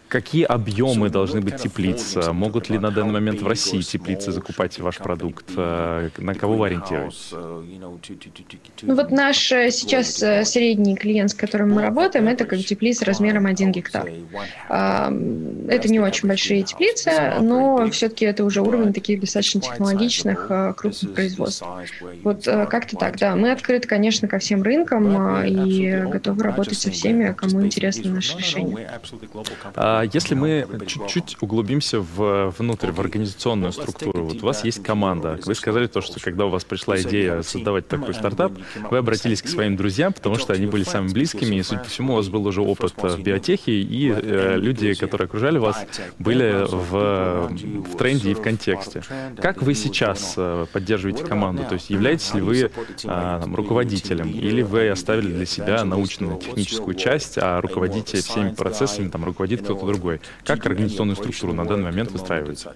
Какие 0.10 0.44
объемы 0.44 1.10
должны 1.10 1.40
быть 1.40 1.58
теплиц? 1.58 2.18
Могут 2.32 2.68
ли 2.70 2.80
на 2.80 2.90
данный 2.90 3.14
момент 3.14 3.42
в 3.42 3.48
России 3.48 3.82
теплицы 3.82 4.32
закупать 4.32 4.80
ваш 4.80 4.98
продукт? 4.98 5.46
Э, 5.56 6.10
на 6.18 6.34
кого 6.34 6.58
вы 6.58 6.66
ориентируетесь? 6.66 7.32
Ну 8.82 8.96
вот 8.96 9.12
наш 9.12 9.52
э, 9.52 9.70
сейчас 9.70 10.24
э, 10.24 10.44
средний 10.46 10.96
клиент, 10.96 11.30
с 11.30 11.34
которым 11.36 11.74
мы 11.74 11.84
работаем, 11.84 12.28
это 12.28 12.46
как 12.46 12.60
теплица 12.60 13.06
размером 13.06 13.46
1 13.46 13.72
гектар. 13.72 14.10
Это 14.68 15.88
не 15.88 16.00
очень 16.00 16.28
большие 16.28 16.64
теплицы, 16.64 17.36
но 17.42 17.88
все-таки 17.92 18.26
это 18.26 18.44
уже 18.44 18.62
уровень 18.62 18.94
таких 18.94 19.20
достаточно 19.20 19.62
технологичных 19.62 20.76
крупных 20.76 21.14
производств. 21.14 21.64
Вот 22.24 22.46
как-то 22.46 22.98
так, 22.98 23.18
да. 23.20 23.36
Мы 23.36 23.52
открыты, 23.52 23.88
конечно, 23.88 24.28
ко 24.28 24.40
всем 24.40 24.64
рынкам 24.64 25.44
и 25.46 26.04
готовы 26.08 26.42
работать 26.44 26.80
со 26.80 26.90
всеми, 26.90 27.34
кому 27.34 27.64
интересно 27.64 28.12
наше 28.12 28.38
решение. 28.38 28.90
А 30.00 30.06
если 30.06 30.34
мы 30.34 30.66
чуть-чуть 30.88 31.36
углубимся 31.42 32.00
в, 32.00 32.54
внутрь, 32.58 32.92
в 32.92 33.02
организационную 33.02 33.74
структуру, 33.74 34.24
вот 34.24 34.42
у 34.42 34.46
вас 34.46 34.64
есть 34.64 34.82
команда. 34.82 35.38
Вы 35.46 35.54
сказали 35.56 35.88
то, 35.88 36.00
что 36.00 36.22
когда 36.22 36.46
у 36.46 36.50
вас 36.50 36.64
пришла 36.64 37.02
идея 37.02 37.42
создавать 37.42 37.90
такой 37.90 38.14
стартап, 38.14 38.54
вы 38.90 38.98
обратились 38.98 39.42
к 39.42 39.50
своим 39.50 39.76
друзьям, 39.76 40.14
потому 40.14 40.36
что 40.36 40.54
они 40.54 40.68
были 40.68 40.84
самыми 40.84 41.12
близкими, 41.12 41.58
и, 41.58 41.64
судя 41.64 41.82
по 41.82 41.90
всему, 41.90 42.14
у 42.14 42.16
вас 42.16 42.30
был 42.30 42.48
уже 42.48 42.62
опыт 42.62 42.94
в 42.96 43.22
биотехе, 43.22 43.74
и 43.74 44.10
э, 44.10 44.56
люди, 44.58 44.94
которые 44.94 45.26
окружали 45.26 45.58
вас, 45.58 45.86
были 46.18 46.66
в, 46.66 47.50
в 47.92 47.98
тренде 47.98 48.32
и 48.32 48.34
в 48.36 48.42
контексте. 48.42 49.04
Как 49.36 49.62
вы 49.62 49.74
сейчас 49.74 50.36
э, 50.38 50.66
поддерживаете 50.72 51.26
команду? 51.26 51.64
То 51.68 51.74
есть 51.74 51.90
являетесь 51.90 52.34
ли 52.34 52.40
вы 52.40 52.72
а, 53.04 53.42
там, 53.42 53.54
руководителем, 53.54 54.32
или 54.32 54.62
вы 54.62 54.88
оставили 54.88 55.34
для 55.34 55.46
себя 55.46 55.84
научно-техническую 55.84 56.94
часть, 56.94 57.38
а 57.38 57.60
руководите 57.60 58.22
всеми 58.22 58.54
процессами, 58.54 59.10
там, 59.10 59.26
руководит 59.26 59.62
кто-то 59.62 59.89
другой. 59.92 60.22
Как 60.44 60.66
организационную 60.66 61.16
структуру 61.16 61.54
на 61.54 61.66
данный 61.66 61.86
момент 61.86 62.12
выстраивается? 62.12 62.76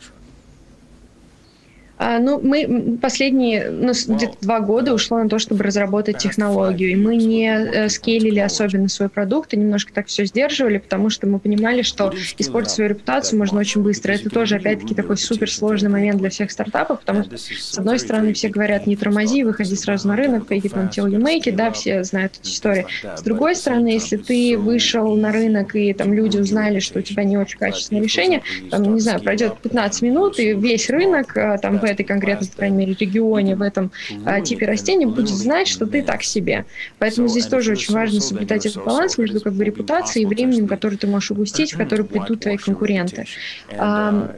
А, 2.05 2.19
ну, 2.19 2.38
мы 2.43 2.98
последние, 3.01 3.69
ну, 3.69 3.93
где-то 3.93 4.36
два 4.41 4.60
года 4.60 4.93
ушло 4.93 5.19
на 5.19 5.29
то, 5.29 5.39
чтобы 5.39 5.63
разработать 5.63 6.17
технологию, 6.17 6.91
и 6.91 6.95
мы 6.98 7.15
не 7.15 7.48
э, 7.48 7.88
скейлили 7.88 8.39
особенно 8.39 8.89
свой 8.89 9.07
продукт, 9.07 9.53
и 9.53 9.57
немножко 9.57 9.93
так 9.93 10.07
все 10.07 10.25
сдерживали, 10.25 10.79
потому 10.79 11.10
что 11.10 11.27
мы 11.27 11.39
понимали, 11.39 11.81
что 11.81 12.13
испортить 12.38 12.72
свою 12.72 12.89
репутацию 12.89 13.39
можно 13.39 13.57
очень 13.62 13.83
быстро. 13.83 14.12
Это 14.12 14.29
тоже, 14.29 14.57
опять-таки, 14.57 14.93
такой 14.93 15.15
суперсложный 15.15 15.89
момент 15.89 16.19
для 16.19 16.29
всех 16.29 16.51
стартапов, 16.51 17.00
потому 17.00 17.24
что, 17.24 17.38
с 17.38 17.77
одной 17.77 18.00
стороны, 18.00 18.33
все 18.33 18.50
говорят, 18.50 18.86
не 18.86 18.98
тормози, 18.98 19.45
выходи 19.45 19.74
сразу 19.77 20.10
на 20.10 20.17
рынок, 20.17 20.51
fake 20.51 20.63
it 20.63 20.74
until 20.74 21.10
you 21.10 21.22
make 21.22 21.45
it, 21.45 21.55
да, 21.55 21.72
все 21.72 22.03
знают 22.03 22.33
эту 22.33 22.50
историю. 22.50 22.86
С 23.15 23.22
другой 23.22 23.55
стороны, 23.55 23.88
если 23.88 24.17
ты 24.17 24.57
вышел 24.57 25.15
на 25.15 25.31
рынок, 25.31 25.74
и 25.74 25.93
там 25.93 26.13
люди 26.13 26.38
узнали, 26.38 26.79
что 26.79 27.00
у 27.00 27.01
тебя 27.01 27.24
не 27.24 27.38
очень 27.38 27.57
качественное 27.57 28.03
решение, 28.03 28.41
там, 28.69 28.93
не 28.93 29.00
знаю, 29.00 29.22
пройдет 29.22 29.57
15 29.60 30.01
минут, 30.01 30.38
и 30.38 30.53
весь 30.53 30.89
рынок, 30.89 31.38
а, 31.38 31.57
там, 31.57 31.79
в 31.79 31.92
этой 31.93 32.03
конкретной, 32.03 32.47
по 32.47 32.57
крайней 32.57 32.77
мере, 32.77 32.95
регионе, 33.00 33.55
в 33.55 33.62
этом 33.62 33.91
а, 34.25 34.41
типе 34.41 34.65
растений 34.65 35.05
будет 35.05 35.29
знать, 35.29 35.67
что 35.67 35.85
ты 35.85 36.01
так 36.01 36.23
себе. 36.23 36.65
Поэтому 37.00 37.27
здесь 37.27 37.45
тоже 37.45 37.71
очень 37.71 37.93
важно 37.93 38.21
соблюдать 38.21 38.65
этот 38.65 38.83
баланс 38.83 39.17
между 39.17 39.41
как 39.41 39.53
бы 39.53 39.63
репутацией 39.63 40.23
и 40.23 40.27
временем, 40.27 40.67
который 40.67 40.97
ты 40.97 41.07
можешь 41.07 41.31
упустить, 41.31 41.73
в 41.73 41.77
который 41.77 42.05
придут 42.05 42.41
твои 42.41 42.57
конкуренты. 42.57 43.25
А, 43.77 44.35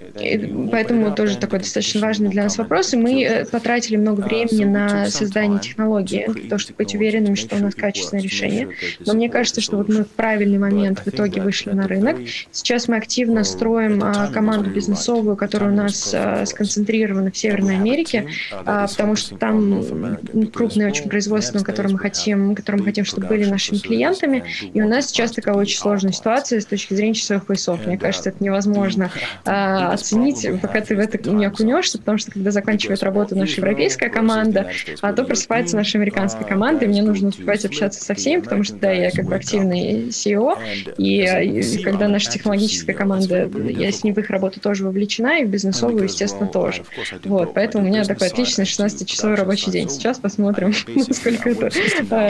поэтому 0.71 1.13
тоже 1.13 1.37
такой 1.37 1.59
достаточно 1.59 2.01
важный 2.01 2.29
для 2.29 2.43
нас 2.43 2.57
вопрос, 2.57 2.93
и 2.93 2.97
мы 2.97 3.23
э, 3.23 3.45
потратили 3.45 3.97
много 3.97 4.21
времени 4.21 4.65
на 4.65 5.09
создание 5.09 5.59
технологии, 5.59 6.27
того, 6.49 6.59
чтобы 6.59 6.77
быть 6.77 6.95
уверенными, 6.95 7.35
что 7.35 7.55
у 7.55 7.59
нас 7.59 7.75
качественное 7.75 8.23
решение. 8.23 8.69
Но 9.05 9.13
мне 9.13 9.29
кажется, 9.29 9.61
что 9.61 9.77
вот 9.77 9.89
мы 9.89 10.03
в 10.03 10.09
правильный 10.09 10.57
момент 10.57 10.99
в 10.99 11.07
итоге 11.07 11.41
вышли 11.41 11.71
на 11.71 11.87
рынок. 11.87 12.17
Сейчас 12.51 12.87
мы 12.87 12.97
активно 12.97 13.43
строим 13.43 14.03
а, 14.03 14.27
команду 14.27 14.69
бизнесовую, 14.69 15.35
которая 15.35 15.71
у 15.71 15.75
нас 15.75 16.13
а, 16.13 16.45
сконцентрирована 16.45 17.31
в 17.35 17.37
Северной 17.37 17.75
Америке, 17.75 18.27
а, 18.51 18.87
потому 18.87 19.15
что 19.17 19.35
там 19.35 20.17
крупное 20.53 20.87
очень 20.87 21.09
производство, 21.09 21.59
которое 21.59 21.89
мы 21.89 21.99
хотим, 21.99 22.55
которое 22.55 22.77
мы 22.79 22.85
хотим, 22.85 23.03
чтобы 23.03 23.27
были 23.27 23.43
нашими 23.43 23.77
клиентами. 23.77 24.45
И 24.73 24.81
у 24.81 24.87
нас 24.87 25.07
сейчас 25.07 25.31
такая 25.31 25.55
очень 25.55 25.77
сложная 25.77 26.13
ситуация 26.13 26.61
с 26.61 26.65
точки 26.65 26.93
зрения 26.93 27.13
часовых 27.13 27.45
поясов. 27.45 27.85
Мне 27.85 27.97
кажется, 27.97 28.29
это 28.29 28.41
невозможно 28.41 29.11
а, 29.45 29.91
оценить, 29.91 30.47
пока 30.61 30.79
ты 30.79 30.95
в 30.95 30.99
это 30.99 31.17
не 31.29 31.45
окунешься, 31.45 31.97
потому 31.97 32.17
что 32.17 32.31
когда 32.31 32.51
заканчивает 32.51 33.03
работу 33.03 33.35
наша 33.35 33.57
европейская 33.57 34.09
команда, 34.09 34.69
а 35.01 35.11
то 35.11 35.25
просыпается 35.25 35.75
наша 35.75 35.97
американская 35.97 36.47
команда, 36.47 36.85
и 36.85 36.87
мне 36.87 37.03
нужно 37.03 37.29
успевать 37.29 37.65
общаться 37.65 38.01
со 38.01 38.13
всеми, 38.13 38.39
потому 38.39 38.63
что, 38.63 38.75
да, 38.75 38.91
я 38.91 39.11
как 39.11 39.25
бы 39.25 39.35
активный 39.35 40.07
CEO, 40.07 40.57
и, 40.97 41.59
и 41.59 41.83
когда 41.83 42.07
наша 42.07 42.31
технологическая 42.31 42.93
команда, 42.93 43.49
я 43.69 43.91
с 43.91 44.05
ней 44.05 44.13
в 44.13 44.19
их 44.19 44.29
работу 44.29 44.61
тоже 44.61 44.85
вовлечена, 44.85 45.41
и 45.41 45.45
в 45.45 45.49
бизнесовую, 45.49 46.05
естественно, 46.05 46.47
тоже. 46.47 46.83
Вот, 47.25 47.53
поэтому 47.53 47.83
у 47.83 47.87
меня 47.87 48.03
такой 48.03 48.27
отличный 48.27 48.65
16-часовой 48.65 49.35
рабочий 49.35 49.71
день. 49.71 49.89
Сейчас 49.89 50.19
посмотрим, 50.19 50.73
насколько 50.95 51.49
это 51.49 51.69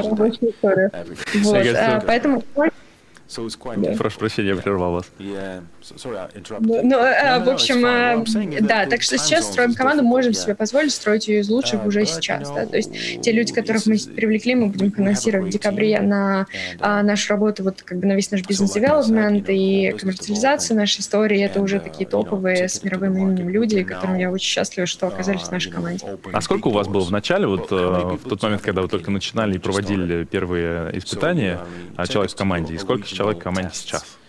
рабочая 0.04 0.50
история. 0.50 0.92
Вот, 1.36 1.66
а, 1.76 2.02
Прошу 3.98 4.20
прощения, 4.20 4.56
прервал 4.56 4.94
вас. 4.94 5.06
Ну, 6.60 6.82
ну 6.84 7.00
э, 7.00 7.44
в 7.44 7.50
общем, 7.50 7.86
э, 7.86 8.62
да, 8.62 8.86
так 8.86 9.02
что 9.02 9.18
сейчас 9.18 9.48
строим 9.48 9.74
команду, 9.74 10.04
можем 10.04 10.34
себе 10.34 10.54
позволить 10.54 10.94
строить 10.94 11.28
ее 11.28 11.40
из 11.40 11.50
лучших 11.50 11.82
uh, 11.82 11.88
уже 11.88 12.06
сейчас. 12.06 12.50
Да? 12.52 12.66
То 12.66 12.78
есть 12.78 13.22
те 13.22 13.32
люди, 13.32 13.52
которых 13.52 13.86
мы 13.88 13.98
привлекли, 13.98 14.56
мы 14.56 14.68
будем 14.68 14.92
финансировать 14.92 15.48
в 15.48 15.52
декабре 15.52 16.00
на 16.02 16.46
а, 16.80 17.02
нашу 17.02 17.34
работу, 17.34 17.64
вот 17.64 17.82
как 17.82 18.00
бы 18.00 18.06
на 18.06 18.14
весь 18.14 18.30
наш 18.32 18.44
бизнес-девелопмент 18.46 19.50
и 19.50 19.96
коммерциализацию 20.00 20.78
нашей 20.78 21.02
истории. 21.02 21.42
Это 21.42 21.62
уже 21.62 21.80
такие 21.80 22.08
uh, 22.08 22.12
топовые 22.12 22.70
с 22.70 22.84
мировым 22.84 23.18
именем 23.18 23.50
люди, 23.50 23.84
которым 23.84 24.18
я 24.18 24.32
очень 24.32 24.48
счастлива, 24.48 24.86
что 24.86 25.08
оказались 25.08 25.42
в 25.42 25.52
нашей 25.52 25.72
команде. 25.72 26.06
А 26.32 26.42
сколько 26.42 26.68
у 26.68 26.72
вас 26.72 26.88
было 26.88 27.04
в 27.04 27.12
начале, 27.12 27.48
вот 27.48 27.72
э, 27.72 28.18
в 28.24 28.30
тот 28.30 28.42
момент, 28.44 28.62
когда 28.62 28.82
вы 28.82 28.88
только 28.88 29.10
начинали 29.12 29.56
и 29.56 29.58
проводили 29.58 30.26
первые 30.26 30.98
испытания, 30.98 31.60
а, 31.96 32.08
человек 32.08 32.32
в 32.32 32.36
команде, 32.36 32.76
и 32.76 32.78
сколько 32.78 33.08
človekom, 33.16 33.56
menej 33.56 33.96
čas. 33.96 34.25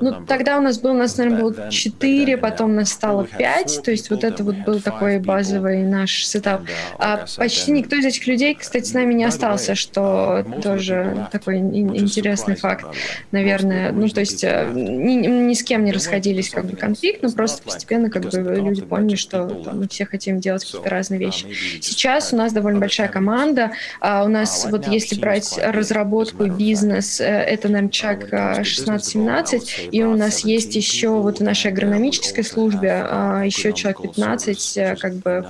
Ну, 0.00 0.24
тогда 0.26 0.58
у 0.58 0.62
нас 0.62 0.78
был, 0.78 0.92
у 0.92 0.94
нас, 0.94 1.18
наверное, 1.18 1.40
было 1.40 1.70
4, 1.70 2.36
потом 2.38 2.74
нас 2.74 2.90
стало 2.90 3.26
5, 3.26 3.82
то 3.84 3.90
есть 3.90 4.08
вот 4.08 4.24
это 4.24 4.42
вот 4.42 4.56
был 4.56 4.80
такой 4.80 5.18
базовый 5.18 5.82
наш 5.84 6.24
сетап. 6.24 6.62
Uh, 6.62 6.66
а 6.98 7.26
почти 7.36 7.72
никто 7.72 7.96
из 7.96 8.06
этих 8.06 8.26
людей, 8.26 8.54
кстати, 8.54 8.86
с 8.86 8.94
нами 8.94 9.12
не 9.12 9.24
остался, 9.24 9.74
что 9.74 10.44
тоже 10.62 11.28
такой 11.30 11.58
интересный 11.58 12.56
факт, 12.56 12.86
наверное. 13.32 13.92
Ну, 13.92 14.08
то 14.08 14.20
есть 14.20 14.44
э, 14.44 14.70
ни, 14.72 15.26
ни 15.26 15.54
с 15.54 15.62
кем 15.62 15.84
не 15.84 15.92
расходились 15.92 16.48
как 16.48 16.64
бы 16.64 16.76
конфликт, 16.76 17.22
но 17.22 17.30
просто 17.30 17.62
постепенно 17.62 18.08
как 18.08 18.30
бы 18.30 18.38
люди 18.56 18.80
поняли, 18.80 19.16
что 19.16 19.46
там, 19.46 19.80
мы 19.80 19.88
все 19.88 20.06
хотим 20.06 20.40
делать 20.40 20.64
какие-то 20.64 20.88
разные 20.88 21.20
вещи. 21.20 21.46
Сейчас 21.82 22.32
у 22.32 22.36
нас 22.36 22.52
довольно 22.52 22.80
большая 22.80 23.08
команда, 23.08 23.72
а 24.00 24.24
у 24.24 24.28
нас 24.28 24.66
вот 24.70 24.86
если 24.88 25.20
брать 25.20 25.58
разработку 25.62 26.44
и 26.44 26.50
бизнес, 26.50 27.20
э, 27.20 27.24
это, 27.24 27.68
наверное, 27.68 27.90
человек 27.90 28.64
16-17, 28.70 29.90
и 29.90 30.04
у 30.04 30.16
нас 30.16 30.40
есть 30.40 30.74
еще 30.74 31.08
вот 31.08 31.38
в 31.38 31.42
нашей 31.42 31.70
агрономической 31.70 32.44
службе 32.44 33.04
а, 33.08 33.42
еще 33.42 33.72
человек 33.72 34.02
15 34.02 34.76
э, 34.76 34.96
как 34.96 35.14
бы 35.14 35.44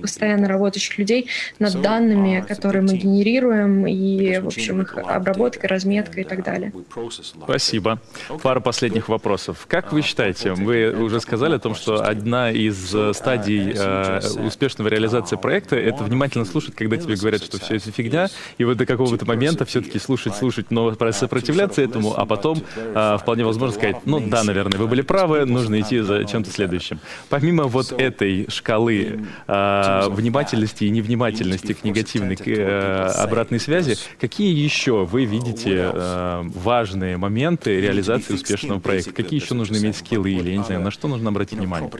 постоянно 0.00 0.48
работающих 0.48 0.98
людей 0.98 1.28
над 1.58 1.80
данными, 1.80 2.44
которые 2.46 2.82
мы 2.82 2.96
генерируем, 2.96 3.86
и, 3.86 4.38
в 4.38 4.46
общем, 4.46 4.82
их 4.82 4.96
обработка, 4.96 5.68
разметка 5.68 6.20
и 6.20 6.24
так 6.24 6.44
далее. 6.44 6.72
Спасибо. 7.42 8.00
Пара 8.42 8.60
последних 8.60 9.08
вопросов. 9.08 9.66
Как 9.68 9.92
вы 9.92 10.02
считаете, 10.02 10.52
вы 10.52 10.90
уже 10.90 11.20
сказали 11.20 11.56
о 11.56 11.58
том, 11.58 11.74
что 11.74 12.02
одна 12.02 12.50
из 12.50 12.94
э, 12.94 13.12
стадий 13.14 13.72
э, 13.74 14.20
успешного 14.46 14.88
реализации 14.88 15.36
проекта— 15.36 15.76
это 15.76 16.04
внимательно 16.04 16.44
слушать, 16.44 16.74
когда 16.74 16.96
тебе 16.96 17.16
говорят, 17.16 17.42
что 17.42 17.58
все 17.58 17.76
это 17.76 17.90
фигня, 17.90 18.28
и 18.58 18.64
вот 18.64 18.76
до 18.76 18.86
какого-то 18.86 19.24
момента 19.26 19.64
все-таки 19.64 19.98
слушать, 19.98 20.34
слушать, 20.36 20.70
но 20.70 20.94
сопротивляться 21.12 21.82
этому, 21.82 22.18
а 22.18 22.24
потом 22.26 22.45
потом 22.46 22.62
э, 22.76 23.18
вполне 23.20 23.44
возможно 23.44 23.74
сказать, 23.74 23.96
ну 24.04 24.20
да, 24.20 24.44
наверное, 24.44 24.78
вы 24.78 24.86
были 24.86 25.02
правы, 25.02 25.44
нужно 25.44 25.80
идти 25.80 26.00
за 26.00 26.24
чем-то 26.24 26.50
следующим. 26.50 27.00
Помимо 27.28 27.64
вот 27.64 27.92
этой 27.92 28.46
шкалы 28.48 29.20
э, 29.46 30.08
внимательности 30.08 30.84
и 30.84 30.90
невнимательности 30.90 31.72
к 31.72 31.84
негативной 31.84 32.36
э, 32.44 33.06
обратной 33.16 33.60
связи, 33.60 33.96
какие 34.20 34.54
еще 34.56 35.04
вы 35.04 35.24
видите 35.24 35.90
э, 35.92 36.42
важные 36.54 37.16
моменты 37.16 37.80
реализации 37.80 38.34
успешного 38.34 38.80
проекта? 38.80 39.12
Какие 39.12 39.40
еще 39.40 39.54
нужно 39.54 39.76
иметь 39.76 39.96
скиллы 39.96 40.30
или, 40.30 40.50
я 40.50 40.58
не 40.58 40.64
знаю, 40.64 40.80
на 40.80 40.90
что 40.90 41.08
нужно 41.08 41.30
обратить 41.30 41.58
внимание? 41.58 41.90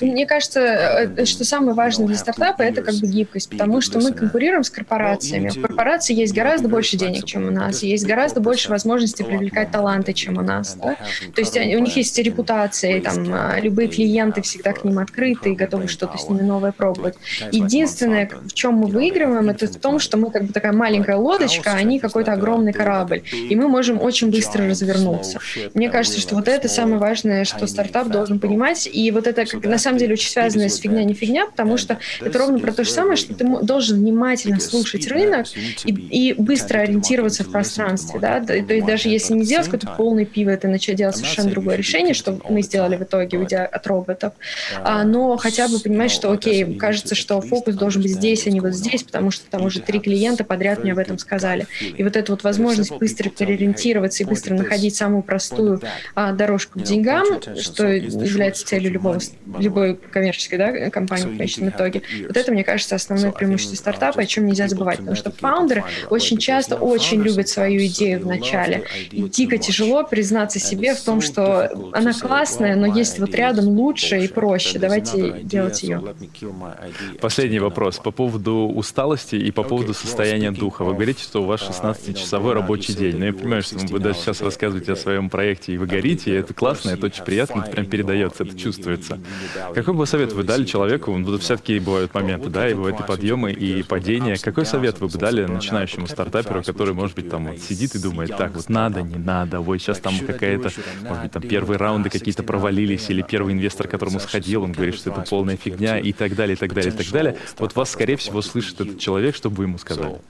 Мне 0.00 0.26
кажется, 0.26 0.60
э, 0.60 1.24
что 1.24 1.44
самое 1.44 1.74
важное 1.74 2.06
для 2.06 2.16
стартапа 2.16 2.62
это 2.62 2.82
как 2.82 2.94
бы 2.94 3.06
гибкость, 3.06 3.50
потому 3.50 3.80
что 3.80 4.00
мы 4.00 4.12
конкурируем 4.12 4.64
с 4.64 4.70
корпорациями. 4.70 5.48
В 5.48 5.60
корпорации 5.60 6.14
есть 6.14 6.34
гораздо 6.34 6.68
больше 6.68 6.96
денег, 6.96 7.24
чем 7.24 7.48
у 7.48 7.50
нас, 7.50 7.82
есть 7.82 8.06
гораздо 8.06 8.40
больше 8.40 8.70
возможности 8.78 9.22
привлекать 9.22 9.70
таланты, 9.70 10.12
чем 10.12 10.38
у 10.38 10.42
нас. 10.42 10.74
Да? 10.74 10.96
То 11.34 11.40
есть 11.40 11.56
у 11.56 11.78
них 11.78 11.96
есть 11.96 12.18
репутация, 12.18 13.00
там, 13.00 13.26
а, 13.32 13.60
любые 13.60 13.88
клиенты 13.88 14.42
всегда 14.42 14.72
к 14.72 14.84
ним 14.84 14.98
открыты 14.98 15.52
и 15.52 15.54
готовы 15.54 15.88
что-то 15.88 16.16
с 16.18 16.28
ними 16.28 16.42
новое 16.42 16.72
пробовать. 16.72 17.16
Единственное, 17.52 18.30
в 18.46 18.52
чем 18.52 18.74
мы 18.74 18.86
выигрываем, 18.86 19.50
это 19.50 19.66
в 19.66 19.76
том, 19.76 19.98
что 19.98 20.16
мы 20.16 20.30
как 20.30 20.44
бы 20.44 20.52
такая 20.52 20.72
маленькая 20.72 21.16
лодочка, 21.16 21.72
а 21.72 21.74
они 21.74 21.98
какой-то 21.98 22.32
огромный 22.32 22.72
корабль. 22.72 23.22
И 23.32 23.56
мы 23.56 23.68
можем 23.68 24.00
очень 24.00 24.30
быстро 24.30 24.66
развернуться. 24.66 25.40
Мне 25.74 25.90
кажется, 25.90 26.20
что 26.20 26.34
вот 26.36 26.48
это 26.48 26.68
самое 26.68 26.98
важное, 26.98 27.44
что 27.44 27.66
стартап 27.66 28.08
должен 28.08 28.38
понимать. 28.38 28.88
И 28.92 29.10
вот 29.10 29.26
это 29.26 29.44
как, 29.44 29.64
на 29.64 29.78
самом 29.78 29.98
деле 29.98 30.12
очень 30.12 30.30
связано 30.30 30.68
с 30.68 30.76
фигня 30.78 31.04
не 31.04 31.14
фигня, 31.14 31.46
потому 31.46 31.76
что 31.76 31.98
это 32.20 32.38
ровно 32.38 32.58
про 32.58 32.72
то 32.72 32.84
же 32.84 32.90
самое, 32.90 33.16
что 33.16 33.34
ты 33.34 33.44
должен 33.62 33.98
внимательно 33.98 34.60
слушать 34.60 35.08
рынок 35.08 35.46
и, 35.84 35.90
и 35.92 36.34
быстро 36.34 36.80
ориентироваться 36.80 37.44
в 37.44 37.50
пространстве. 37.50 38.20
Да? 38.20 38.40
То 38.68 38.74
есть 38.74 38.86
даже 38.86 39.08
если 39.08 39.34
не 39.34 39.44
делать 39.44 39.66
какой-то 39.66 39.88
полный 39.96 40.24
пивот 40.24 40.64
и 40.64 40.68
начать 40.68 40.96
делать 40.96 41.16
совершенно 41.16 41.50
другое 41.50 41.76
решение, 41.76 42.14
что 42.14 42.38
мы 42.48 42.62
сделали 42.62 42.96
в 42.96 43.02
итоге, 43.02 43.38
уйдя 43.38 43.64
от 43.64 43.86
роботов, 43.86 44.34
а, 44.84 45.04
но 45.04 45.36
хотя 45.38 45.68
бы 45.68 45.78
понимать, 45.78 46.10
что, 46.10 46.30
окей, 46.30 46.76
кажется, 46.76 47.14
что 47.14 47.40
фокус 47.40 47.74
должен 47.74 48.02
быть 48.02 48.12
здесь, 48.12 48.46
а 48.46 48.50
не 48.50 48.60
вот 48.60 48.74
здесь, 48.74 49.02
потому 49.02 49.30
что 49.30 49.50
там 49.50 49.64
уже 49.64 49.80
три 49.80 50.00
клиента 50.00 50.44
подряд 50.44 50.82
мне 50.82 50.92
об 50.92 50.98
этом 50.98 51.18
сказали. 51.18 51.66
И 51.80 52.02
вот 52.02 52.16
эта 52.16 52.32
вот 52.32 52.44
возможность 52.44 52.92
быстро 52.98 53.30
переориентироваться 53.30 54.22
и 54.22 54.26
быстро 54.26 54.54
находить 54.54 54.94
самую 54.94 55.22
простую 55.22 55.80
а, 56.14 56.32
дорожку 56.32 56.78
к 56.78 56.82
деньгам, 56.82 57.24
что 57.56 57.86
является 57.88 58.66
целью 58.66 58.92
любого, 58.92 59.18
любой 59.58 59.96
коммерческой 59.96 60.58
да, 60.58 60.90
компании 60.90 61.34
в 61.34 61.36
конечном 61.36 61.70
итоге, 61.70 62.02
вот 62.26 62.36
это, 62.36 62.52
мне 62.52 62.64
кажется, 62.64 62.94
основное 62.94 63.32
преимущество 63.32 63.76
стартапа, 63.76 64.20
о 64.20 64.26
чем 64.26 64.46
нельзя 64.46 64.68
забывать, 64.68 64.98
потому 64.98 65.16
что 65.16 65.30
фаундеры 65.30 65.84
очень 66.10 66.38
часто 66.38 66.76
очень 66.76 67.22
любят 67.22 67.48
свою 67.48 67.86
идею 67.86 68.20
в 68.20 68.26
начале, 68.26 68.57
начале. 68.58 68.84
И 69.10 69.22
дико 69.22 69.58
тяжело 69.58 70.04
признаться 70.04 70.58
себе 70.58 70.94
в 70.94 71.00
том, 71.00 71.20
что 71.20 71.70
она 71.92 72.12
классная, 72.12 72.76
но 72.76 72.86
есть 72.86 73.18
вот 73.18 73.34
рядом 73.34 73.66
лучше 73.66 74.18
и 74.24 74.28
проще. 74.28 74.78
Давайте 74.78 75.40
делать 75.42 75.82
ее. 75.82 76.02
Последний 77.20 77.58
вопрос 77.58 77.98
по 77.98 78.10
поводу 78.10 78.72
усталости 78.74 79.36
и 79.36 79.50
по 79.50 79.62
поводу 79.62 79.94
состояния 79.94 80.50
духа. 80.50 80.84
Вы 80.84 80.94
говорите, 80.94 81.22
что 81.22 81.42
у 81.42 81.46
вас 81.46 81.60
16-часовой 81.60 82.54
рабочий 82.54 82.94
день. 82.94 83.16
Но 83.16 83.26
я 83.26 83.32
понимаю, 83.32 83.62
что 83.62 83.78
вы 83.78 83.98
даже 83.98 84.18
сейчас 84.18 84.40
рассказываете 84.40 84.92
о 84.92 84.96
своем 84.96 85.30
проекте, 85.30 85.74
и 85.74 85.78
вы 85.78 85.86
горите, 85.86 86.30
и 86.30 86.34
это 86.34 86.54
классно, 86.54 86.90
это 86.90 87.06
очень 87.06 87.24
приятно, 87.24 87.62
это 87.62 87.70
прям 87.70 87.86
передается, 87.86 88.44
это 88.44 88.56
чувствуется. 88.56 89.18
Какой 89.74 89.94
бы 89.94 90.06
совет 90.06 90.32
вы 90.32 90.42
дали 90.42 90.64
человеку, 90.64 91.16
ну, 91.16 91.38
все-таки 91.38 91.78
бывают 91.78 92.14
моменты, 92.14 92.48
да, 92.48 92.68
и 92.68 92.74
бывают 92.74 93.00
и 93.00 93.02
подъемы, 93.02 93.52
и 93.52 93.82
падения. 93.82 94.36
Какой 94.36 94.66
совет 94.66 95.00
вы 95.00 95.08
бы 95.08 95.18
дали 95.18 95.44
начинающему 95.44 96.06
стартаперу, 96.06 96.62
который, 96.62 96.94
может 96.94 97.16
быть, 97.16 97.30
там 97.30 97.46
вот 97.46 97.58
сидит 97.58 97.94
и 97.94 97.98
думает, 97.98 98.36
так, 98.36 98.47
вот 98.52 98.68
надо, 98.68 99.02
не 99.02 99.16
надо, 99.16 99.60
вот 99.60 99.78
сейчас 99.78 99.98
там 100.00 100.18
какая-то, 100.18 100.70
может 101.02 101.22
быть, 101.22 101.32
там 101.32 101.42
первые 101.42 101.78
раунды 101.78 102.10
какие-то 102.10 102.42
провалились, 102.42 103.10
или 103.10 103.22
первый 103.22 103.54
инвестор, 103.54 103.88
к 103.88 103.90
которому 103.90 104.20
сходил, 104.20 104.62
он 104.62 104.72
говорит, 104.72 104.96
что 104.96 105.10
это 105.10 105.22
полная 105.22 105.56
фигня, 105.56 105.98
и 105.98 106.12
так 106.12 106.34
далее, 106.34 106.54
и 106.54 106.58
так 106.58 106.72
далее, 106.72 106.92
и 106.92 106.96
так 106.96 107.10
далее. 107.10 107.36
Вот 107.58 107.74
вас, 107.74 107.90
скорее 107.90 108.16
всего, 108.16 108.42
слышит 108.42 108.80
этот 108.80 108.98
человек, 108.98 109.34
чтобы 109.34 109.56
вы 109.56 109.64
ему 109.64 109.78
сказали. 109.78 110.20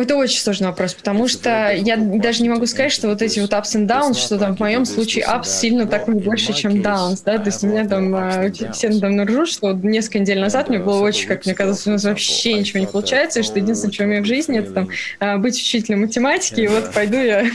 Это 0.00 0.16
очень 0.16 0.40
сложный 0.40 0.68
вопрос, 0.68 0.94
потому 0.94 1.26
что 1.26 1.72
я 1.72 1.96
даже 1.96 2.42
не 2.42 2.48
могу 2.48 2.66
сказать, 2.66 2.92
что 2.92 3.08
вот 3.08 3.20
эти 3.20 3.40
вот 3.40 3.52
ups 3.52 3.74
and 3.74 3.86
downs, 3.86 4.14
что 4.14 4.38
там 4.38 4.54
в 4.56 4.60
моем 4.60 4.84
случае 4.84 5.24
ups 5.24 5.46
сильно 5.46 5.86
так 5.86 6.06
не 6.06 6.20
больше, 6.20 6.52
чем 6.52 6.74
downs, 6.80 7.22
да, 7.24 7.38
то 7.38 7.46
есть 7.46 7.64
у 7.64 7.66
меня 7.66 7.86
там 7.86 8.52
все 8.72 8.90
давно 8.90 9.24
ржут, 9.24 9.48
что 9.48 9.72
несколько 9.72 10.20
недель 10.20 10.40
назад 10.40 10.68
мне 10.68 10.78
было 10.78 11.00
очень, 11.00 11.26
как 11.26 11.44
мне 11.44 11.54
казалось, 11.54 11.86
у 11.86 11.90
нас 11.90 12.04
вообще 12.04 12.52
ничего 12.52 12.78
не 12.78 12.86
получается, 12.86 13.40
и 13.40 13.42
что 13.42 13.58
единственное, 13.58 13.92
что 13.92 14.04
у 14.04 14.06
меня 14.06 14.22
в 14.22 14.26
жизни, 14.26 14.58
это 14.58 14.72
там 14.72 14.88
а, 15.18 15.38
быть 15.38 15.56
учителем 15.56 16.02
математики, 16.02 16.60
и 16.60 16.68
вот 16.68 16.92
пойду 16.92 17.16
я 17.16 17.42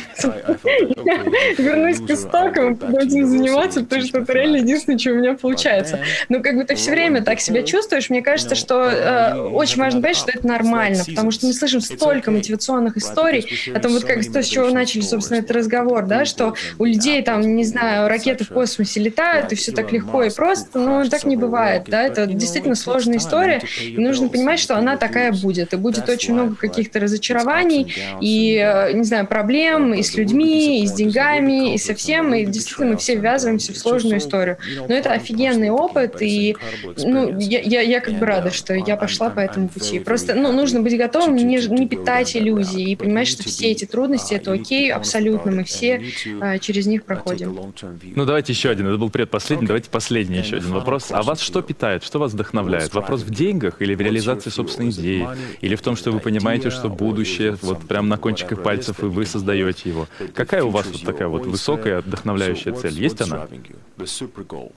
вернусь 1.58 2.00
к 2.00 2.10
истокам, 2.10 2.76
буду 2.76 2.98
этим 2.98 3.26
заниматься, 3.26 3.82
потому 3.82 4.04
что 4.04 4.20
это 4.20 4.34
реально 4.34 4.58
единственное, 4.58 5.00
что 5.00 5.12
у 5.12 5.16
меня 5.16 5.36
получается. 5.36 6.00
Но 6.30 6.42
как 6.42 6.56
бы 6.56 6.66
ты 6.66 6.76
все 6.76 6.92
время 6.92 7.24
так 7.24 7.40
себя 7.40 7.64
чувствуешь, 7.64 8.10
мне 8.10 8.22
кажется, 8.22 8.56
что 8.56 8.90
э, 8.90 9.40
очень 9.40 9.80
важно 9.80 10.02
понять, 10.02 10.18
что 10.18 10.32
это 10.32 10.46
нормально, 10.46 11.04
потому 11.06 11.32
что 11.32 11.48
мы 11.48 11.54
слышим 11.54 11.82
столько 11.82 12.33
мотивационных 12.34 12.98
историй, 12.98 13.48
о 13.74 13.80
том, 13.80 13.94
вот 13.94 14.04
как 14.04 14.24
то, 14.26 14.42
с 14.44 14.48
чего 14.48 14.70
начали, 14.70 15.02
собственно, 15.02 15.40
этот 15.40 15.52
разговор, 15.52 16.06
да, 16.06 16.26
что 16.26 16.54
у 16.80 16.86
людей 16.86 17.22
там, 17.24 17.56
не 17.56 17.64
знаю, 17.64 18.08
ракеты 18.08 18.44
в 18.44 18.50
космосе 18.50 19.00
летают, 19.00 19.52
и 19.52 19.56
все 19.56 19.72
так 19.72 19.92
легко 19.92 20.24
и 20.24 20.30
просто, 20.30 20.80
но 20.80 21.08
так 21.08 21.26
не 21.26 21.36
бывает, 21.36 21.84
да, 21.88 22.04
это 22.04 22.26
действительно 22.26 22.76
сложная 22.76 23.18
история, 23.18 23.62
и 23.82 23.98
нужно 23.98 24.30
понимать, 24.30 24.60
что 24.60 24.76
она 24.76 24.98
такая 24.98 25.32
будет, 25.32 25.74
и 25.74 25.78
будет 25.78 26.10
очень 26.10 26.34
много 26.34 26.56
каких-то 26.56 27.00
разочарований, 27.00 27.94
и, 28.22 28.58
э, 28.58 28.94
не 28.94 29.04
знаю, 29.04 29.28
проблем 29.28 29.94
и 29.94 30.04
с 30.04 30.16
людьми, 30.16 30.84
и 30.84 30.88
с 30.88 30.94
деньгами, 30.94 31.74
и 31.74 31.78
со 31.78 31.94
всем, 31.96 32.34
и 32.34 32.46
действительно 32.46 32.92
мы 32.92 32.98
все 32.98 33.16
ввязываемся 33.16 33.74
в 33.74 33.78
сложную 33.78 34.18
историю. 34.18 34.58
Но 34.88 34.94
это 34.94 35.12
офигенный 35.12 35.70
опыт, 35.70 36.22
и, 36.22 36.56
ну, 36.98 37.38
я, 37.38 37.60
я, 37.60 37.82
я 37.82 38.00
как 38.00 38.16
бы 38.16 38.26
рада, 38.26 38.52
что 38.52 38.74
я 38.74 38.96
пошла 38.96 39.30
по 39.30 39.40
этому 39.40 39.70
пути. 39.70 40.00
Просто, 40.00 40.36
ну, 40.36 40.52
нужно 40.52 40.82
быть 40.82 40.98
готовым 40.98 41.36
не, 41.36 41.44
не 41.44 41.88
питать 41.88 42.13
питать 42.14 42.36
иллюзии 42.36 42.92
и 42.92 42.96
понимать, 42.96 43.28
что 43.28 43.44
все 43.44 43.72
эти 43.72 43.86
трудности— 43.86 44.34
это 44.36 44.54
окей, 44.54 44.92
абсолютно, 44.92 45.52
мы 45.52 45.64
все 45.64 46.02
а, 46.42 46.58
через 46.60 46.86
них 46.86 47.04
проходим. 47.04 47.74
Ну, 48.16 48.26
давайте 48.26 48.54
еще 48.54 48.70
один. 48.70 48.88
Это 48.88 48.98
был 48.98 49.10
предпоследний. 49.10 49.68
Давайте 49.68 49.90
последний 49.90 50.38
еще 50.38 50.58
один 50.58 50.72
вопрос. 50.72 51.12
А 51.12 51.22
вас 51.24 51.40
что 51.42 51.62
питает? 51.62 52.04
Что 52.04 52.20
вас 52.20 52.34
вдохновляет? 52.34 52.94
Вопрос 52.94 53.22
в 53.22 53.30
деньгах 53.30 53.82
или 53.82 53.96
в 53.96 54.02
реализации 54.02 54.50
собственной 54.50 54.90
идеи? 54.92 55.28
Или 55.62 55.76
в 55.76 55.82
том, 55.82 55.96
что 55.96 56.12
вы 56.12 56.20
понимаете, 56.20 56.70
что 56.70 56.90
будущее 56.90 57.58
вот 57.62 57.82
прямо 57.88 58.08
на 58.08 58.18
кончиках 58.18 58.64
пальцев, 58.64 59.02
и 59.02 59.06
вы 59.06 59.26
создаете 59.26 59.90
его? 59.90 60.08
Какая 60.34 60.64
у 60.64 60.70
вас 60.70 60.86
вот 60.92 61.02
такая 61.04 61.28
вот 61.28 61.46
высокая, 61.46 62.02
вдохновляющая 62.02 62.74
цель? 62.74 62.94
Есть 62.94 63.22
она? 63.22 63.48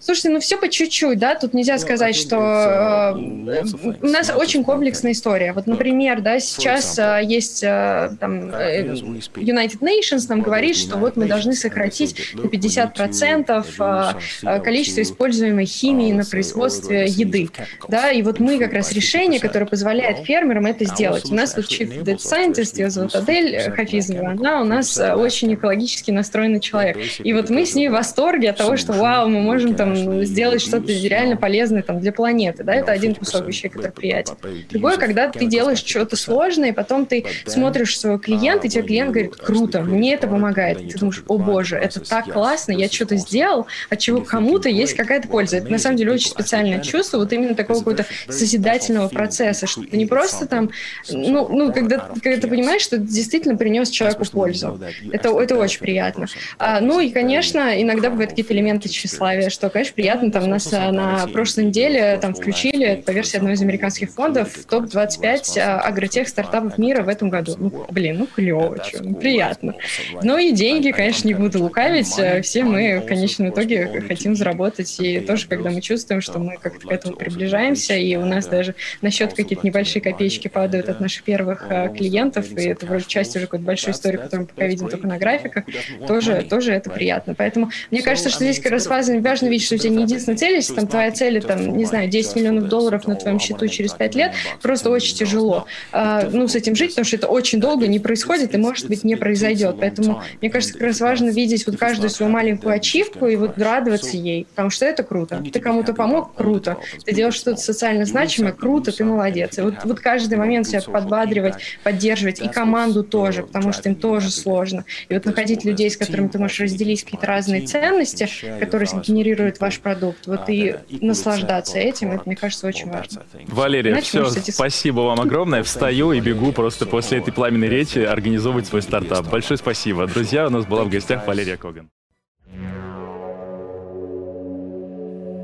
Слушайте, 0.01 0.29
ну 0.29 0.41
все 0.41 0.57
по 0.57 0.69
чуть-чуть, 0.69 1.19
да? 1.19 1.35
Тут 1.35 1.55
нельзя 1.55 1.79
сказать, 1.79 2.15
что 2.15 2.37
э, 2.37 3.65
у 4.03 4.07
нас 4.07 4.31
очень 4.35 4.63
комплексная 4.63 5.13
история. 5.13 5.53
Вот, 5.53 5.67
например, 5.67 6.21
да, 6.21 6.39
сейчас 6.39 6.99
э, 6.99 7.21
есть 7.27 7.63
э, 7.63 8.11
там, 8.21 8.51
э, 8.55 8.83
United 8.83 9.81
Nations 9.81 10.27
нам 10.29 10.43
говорит, 10.43 10.77
что 10.77 10.97
вот 10.97 11.17
мы 11.17 11.27
должны 11.27 11.55
сократить 11.55 12.35
на 12.35 12.47
50% 12.47 14.15
э, 14.43 14.61
количество 14.61 15.03
используемой 15.03 15.67
химии 15.67 16.13
на 16.13 16.25
производстве 16.25 17.07
еды. 17.07 17.49
Да, 17.89 18.11
и 18.11 18.23
вот 18.23 18.41
мы 18.41 18.59
как 18.59 18.73
раз 18.73 18.93
решение, 18.93 19.41
которое 19.41 19.67
позволяет 19.67 20.19
фермерам 20.25 20.67
это 20.67 20.85
сделать. 20.85 21.31
У 21.31 21.35
нас 21.35 21.57
вот 21.57 21.67
Chief 21.67 22.05
Data 22.05 22.17
Scientist, 22.17 22.79
ее 22.79 22.91
зовут 22.91 23.15
Адель 23.15 23.71
Хафизова, 23.71 24.31
она 24.31 24.61
у 24.63 24.65
нас 24.65 24.99
очень 24.99 25.55
экологически 25.55 26.11
настроенный 26.11 26.61
человек. 26.61 26.97
И 27.19 27.33
вот 27.33 27.51
мы 27.51 27.67
с 27.67 27.75
ней 27.75 27.89
в 27.89 27.93
восторге 27.93 28.51
от 28.51 28.57
того, 28.57 28.77
что 28.77 28.93
вау, 28.93 29.29
мы 29.29 29.41
можем 29.41 29.75
там 29.75 30.25
сделать 30.25 30.63
что-то 30.63 30.93
реально 30.93 31.37
полезное 31.37 31.83
там 31.83 32.01
для 32.01 32.13
планеты. 32.13 32.65
Да, 32.65 32.75
это 32.75 32.93
один 32.93 33.15
кусок 33.15 33.47
вещей, 33.47 33.69
который 33.69 33.93
приятен. 33.93 34.37
Другое, 34.71 34.97
когда 34.97 35.29
ты 35.29 35.47
делаешь 35.47 35.83
что-то 35.85 36.17
сложное, 36.17 36.71
и 36.71 36.73
потом 36.73 37.07
ты 37.07 37.16
смотришь 37.47 37.99
своего 37.99 38.19
клиента, 38.19 38.67
и 38.67 38.71
тебе 38.71 38.83
клиент 38.83 39.11
говорит, 39.13 39.37
круто, 39.37 39.83
мне 39.83 40.15
это 40.15 40.27
помогает. 40.27 40.81
И 40.81 40.89
ты 40.89 40.99
думаешь, 40.99 41.23
о 41.27 41.39
боже, 41.39 41.77
это 41.77 42.01
так 42.01 42.33
классно, 42.33 42.73
я 42.73 42.89
что-то 42.89 43.17
сделал, 43.17 43.67
от 43.91 43.99
чего 43.99 44.21
кому-то 44.21 44.69
есть 44.69 44.95
какая-то 44.95 45.29
польза. 45.29 45.59
Это 45.59 45.71
на 45.71 45.79
самом 45.79 45.97
деле 45.97 46.13
очень 46.13 46.31
специальное 46.31 46.81
чувство, 46.81 47.19
вот 47.19 47.33
именно 47.33 47.55
такого 47.55 47.79
какого-то 47.79 48.07
созидательного 48.29 49.09
процесса, 49.09 49.67
что 49.67 49.83
ты 49.83 49.97
не 49.97 50.07
просто 50.07 50.47
там, 50.47 50.71
ну, 51.11 51.49
ну 51.49 51.73
когда, 51.73 52.11
когда 52.23 52.41
ты 52.41 52.49
понимаешь, 52.49 52.83
что 52.83 52.97
ты 52.97 53.03
действительно 53.03 53.57
принес 53.57 53.91
человеку 53.91 54.25
пользу. 54.37 54.79
Это, 55.13 55.29
это 55.41 55.57
очень 55.57 55.81
приятно. 55.81 56.27
А, 56.59 56.81
ну 56.81 57.01
и, 57.01 57.11
конечно, 57.11 57.81
иногда 57.81 58.11
бывают 58.11 58.31
какие-то 58.31 58.53
элементы 58.53 58.89
тщеславия, 58.89 59.49
что, 59.49 59.71
конечно, 59.71 59.95
приятно. 59.95 60.31
Там 60.31 60.49
нас 60.49 60.73
а, 60.73 60.93
на 60.93 61.27
прошлой 61.29 61.67
неделе 61.67 62.19
там 62.21 62.35
включили 62.35 63.03
по 63.05 63.11
версии 63.11 63.37
одного 63.37 63.55
из 63.55 63.63
американских 63.63 64.11
фондов 64.11 64.53
в 64.53 64.65
топ-25 64.67 65.59
а, 65.59 65.81
агротех 65.81 66.29
стартапов 66.29 66.79
мира 66.79 67.03
в 67.07 67.09
этом 67.09 67.31
году. 67.31 67.55
Ну, 67.59 67.87
блин, 67.91 68.19
ну 68.19 68.27
клево, 68.27 68.77
что, 68.85 69.03
ну, 69.03 69.15
приятно. 69.15 69.75
Ну 70.23 70.37
и 70.39 70.53
деньги, 70.53 70.91
конечно, 70.91 71.27
не 71.27 71.35
буду 71.35 71.63
лукавить. 71.63 72.19
Э, 72.19 72.43
все 72.43 72.65
мы 72.65 73.01
в 73.01 73.07
конечном 73.07 73.51
итоге 73.51 74.03
хотим 74.07 74.35
заработать. 74.37 74.95
И 75.01 75.21
тоже, 75.21 75.47
когда 75.49 75.71
мы 75.71 75.81
чувствуем, 75.81 76.21
что 76.21 76.39
мы 76.39 76.59
как-то 76.61 76.89
к 76.89 76.93
этому 76.93 77.17
приближаемся, 77.17 77.95
и 77.97 78.17
у 78.17 78.25
нас 78.25 78.47
даже 78.47 78.75
на 79.01 79.11
счет 79.11 79.33
какие-то 79.35 79.67
небольшие 79.67 80.03
копеечки 80.03 80.49
падают 80.49 80.89
от 80.89 81.01
наших 81.01 81.23
первых 81.23 81.67
э, 81.69 81.89
клиентов, 81.97 82.51
и 82.53 82.69
это 82.69 82.87
вроде 82.87 83.05
часть 83.07 83.37
уже 83.37 83.47
какой-то 83.47 83.65
большой 83.65 83.93
истории, 83.93 84.17
которую 84.17 84.43
мы 84.43 84.47
пока 84.47 84.67
видим 84.67 84.89
только 84.89 85.07
на 85.07 85.19
графиках, 85.19 85.65
тоже, 86.07 86.45
тоже 86.49 86.73
это 86.73 86.91
приятно. 86.91 87.35
Поэтому 87.35 87.71
мне 87.91 88.03
кажется, 88.03 88.31
что 88.31 88.45
здесь 88.45 88.61
как 88.61 88.73
раз 88.73 88.87
важно, 88.87 89.21
важно 89.21 89.47
видеть, 89.47 89.67
что 89.67 89.77
у 89.77 89.79
тебя 89.79 89.91
не 89.91 90.03
единственная 90.03 90.37
цель, 90.37 90.55
если 90.55 90.75
там 90.75 90.87
твоя 90.87 91.11
цель, 91.13 91.43
там, 91.43 91.77
не 91.77 91.85
знаю, 91.85 92.09
10 92.09 92.37
миллионов 92.37 92.69
долларов 92.69 93.07
на 93.07 93.15
твоем 93.15 93.39
счету 93.39 93.69
через 93.69 93.93
5 93.93 94.15
лет, 94.15 94.33
просто 94.63 94.91
очень 94.91 95.17
тяжело. 95.17 95.67
А, 95.93 96.29
ну, 96.31 96.49
с 96.49 96.55
этим 96.55 96.75
жить, 96.75 96.95
потому 96.97 97.09
что 97.09 97.17
это 97.17 97.27
очень 97.27 97.61
долго 97.61 97.87
не 97.87 97.99
происходит 97.99 98.55
и, 98.55 98.57
может 98.57 98.89
быть, 98.89 99.05
не 99.05 99.17
произойдет. 99.17 99.77
Поэтому, 99.79 100.23
мне 100.41 100.49
кажется, 100.49 100.73
как 100.73 100.83
раз 100.83 101.01
важно 101.03 101.29
видеть 101.29 101.67
вот 101.67 101.77
каждую 101.77 102.09
свою 102.09 102.33
маленькую 102.33 102.75
ачивку 102.75 103.27
и 103.27 103.37
вот 103.37 103.59
радоваться 103.59 104.17
ей, 104.17 104.47
потому 104.47 104.71
что 104.71 104.87
это 104.87 105.03
круто. 105.03 105.45
Ты 105.53 105.61
кому-то 105.61 105.93
помог, 105.93 106.35
круто. 106.35 106.79
Ты 107.05 107.15
делаешь 107.15 107.35
что-то 107.35 107.59
социально 107.59 108.07
значимое, 108.07 108.53
круто, 108.53 108.93
ты 108.93 109.05
молодец. 109.05 109.59
И 109.59 109.61
вот, 109.61 109.75
вот 109.85 110.01
каждый 110.01 110.39
момент 110.39 110.69
себя 110.69 110.81
подбадривать, 110.81 111.57
поддерживать, 111.83 112.41
и 112.41 112.49
команду 112.49 113.05
тоже, 113.05 113.43
потому 113.43 113.73
что 113.73 113.91
им 113.91 113.95
тоже 113.95 114.31
сложно. 114.31 114.87
И 115.11 115.15
вот 115.15 115.27
находить 115.27 115.67
людей, 115.67 115.91
с 115.91 115.99
которыми 115.99 116.29
ты 116.29 116.39
можешь 116.39 116.61
разделить 116.61 117.05
какие-то 117.05 117.27
разные 117.27 117.67
ценности, 117.67 118.27
которые 118.59 118.89
генерируют 119.07 119.61
ваш 119.61 119.81
продукт, 119.81 120.27
вот 120.27 120.49
и 120.49 120.77
наслаждаться 120.89 121.79
этим, 121.79 122.13
это, 122.13 122.23
мне 122.25 122.37
кажется, 122.37 122.67
очень 122.67 122.91
важно. 122.91 123.23
Валерия, 123.49 123.93
Иначе 123.93 124.25
все, 124.25 124.53
спасибо 124.53 125.01
вам 125.01 125.21
огромное. 125.21 125.63
Встаю 125.63 126.13
и 126.13 126.21
бегу 126.21 126.53
просто 126.53 126.86
после 126.89 127.19
этой 127.19 127.33
пламенной 127.33 127.69
речи 127.69 127.99
организовывать 127.99 128.67
свой 128.67 128.83
стартап. 128.83 129.29
Большое 129.31 129.59
спасибо. 129.59 130.07
Друзья, 130.07 130.47
у 130.47 130.51
нас 130.51 130.67
была 130.67 130.85
в 130.85 130.89
гостях 130.89 131.27
Валерия 131.27 131.57
Коган. 131.57 131.91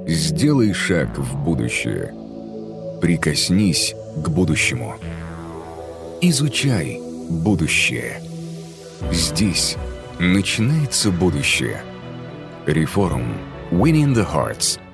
Сделай 0.07 0.72
шаг 0.72 1.18
в 1.18 1.44
будущее. 1.44 2.14
Прикоснись 3.00 3.94
к 4.16 4.28
будущему. 4.28 4.96
Изучай 6.20 7.00
будущее. 7.28 8.20
Здесь 9.11 9.76
начинается 10.18 11.11
будущее. 11.11 11.83
Реформ. 12.66 13.24
Winning 13.70 14.14
the 14.14 14.26
Hearts– 14.31 14.78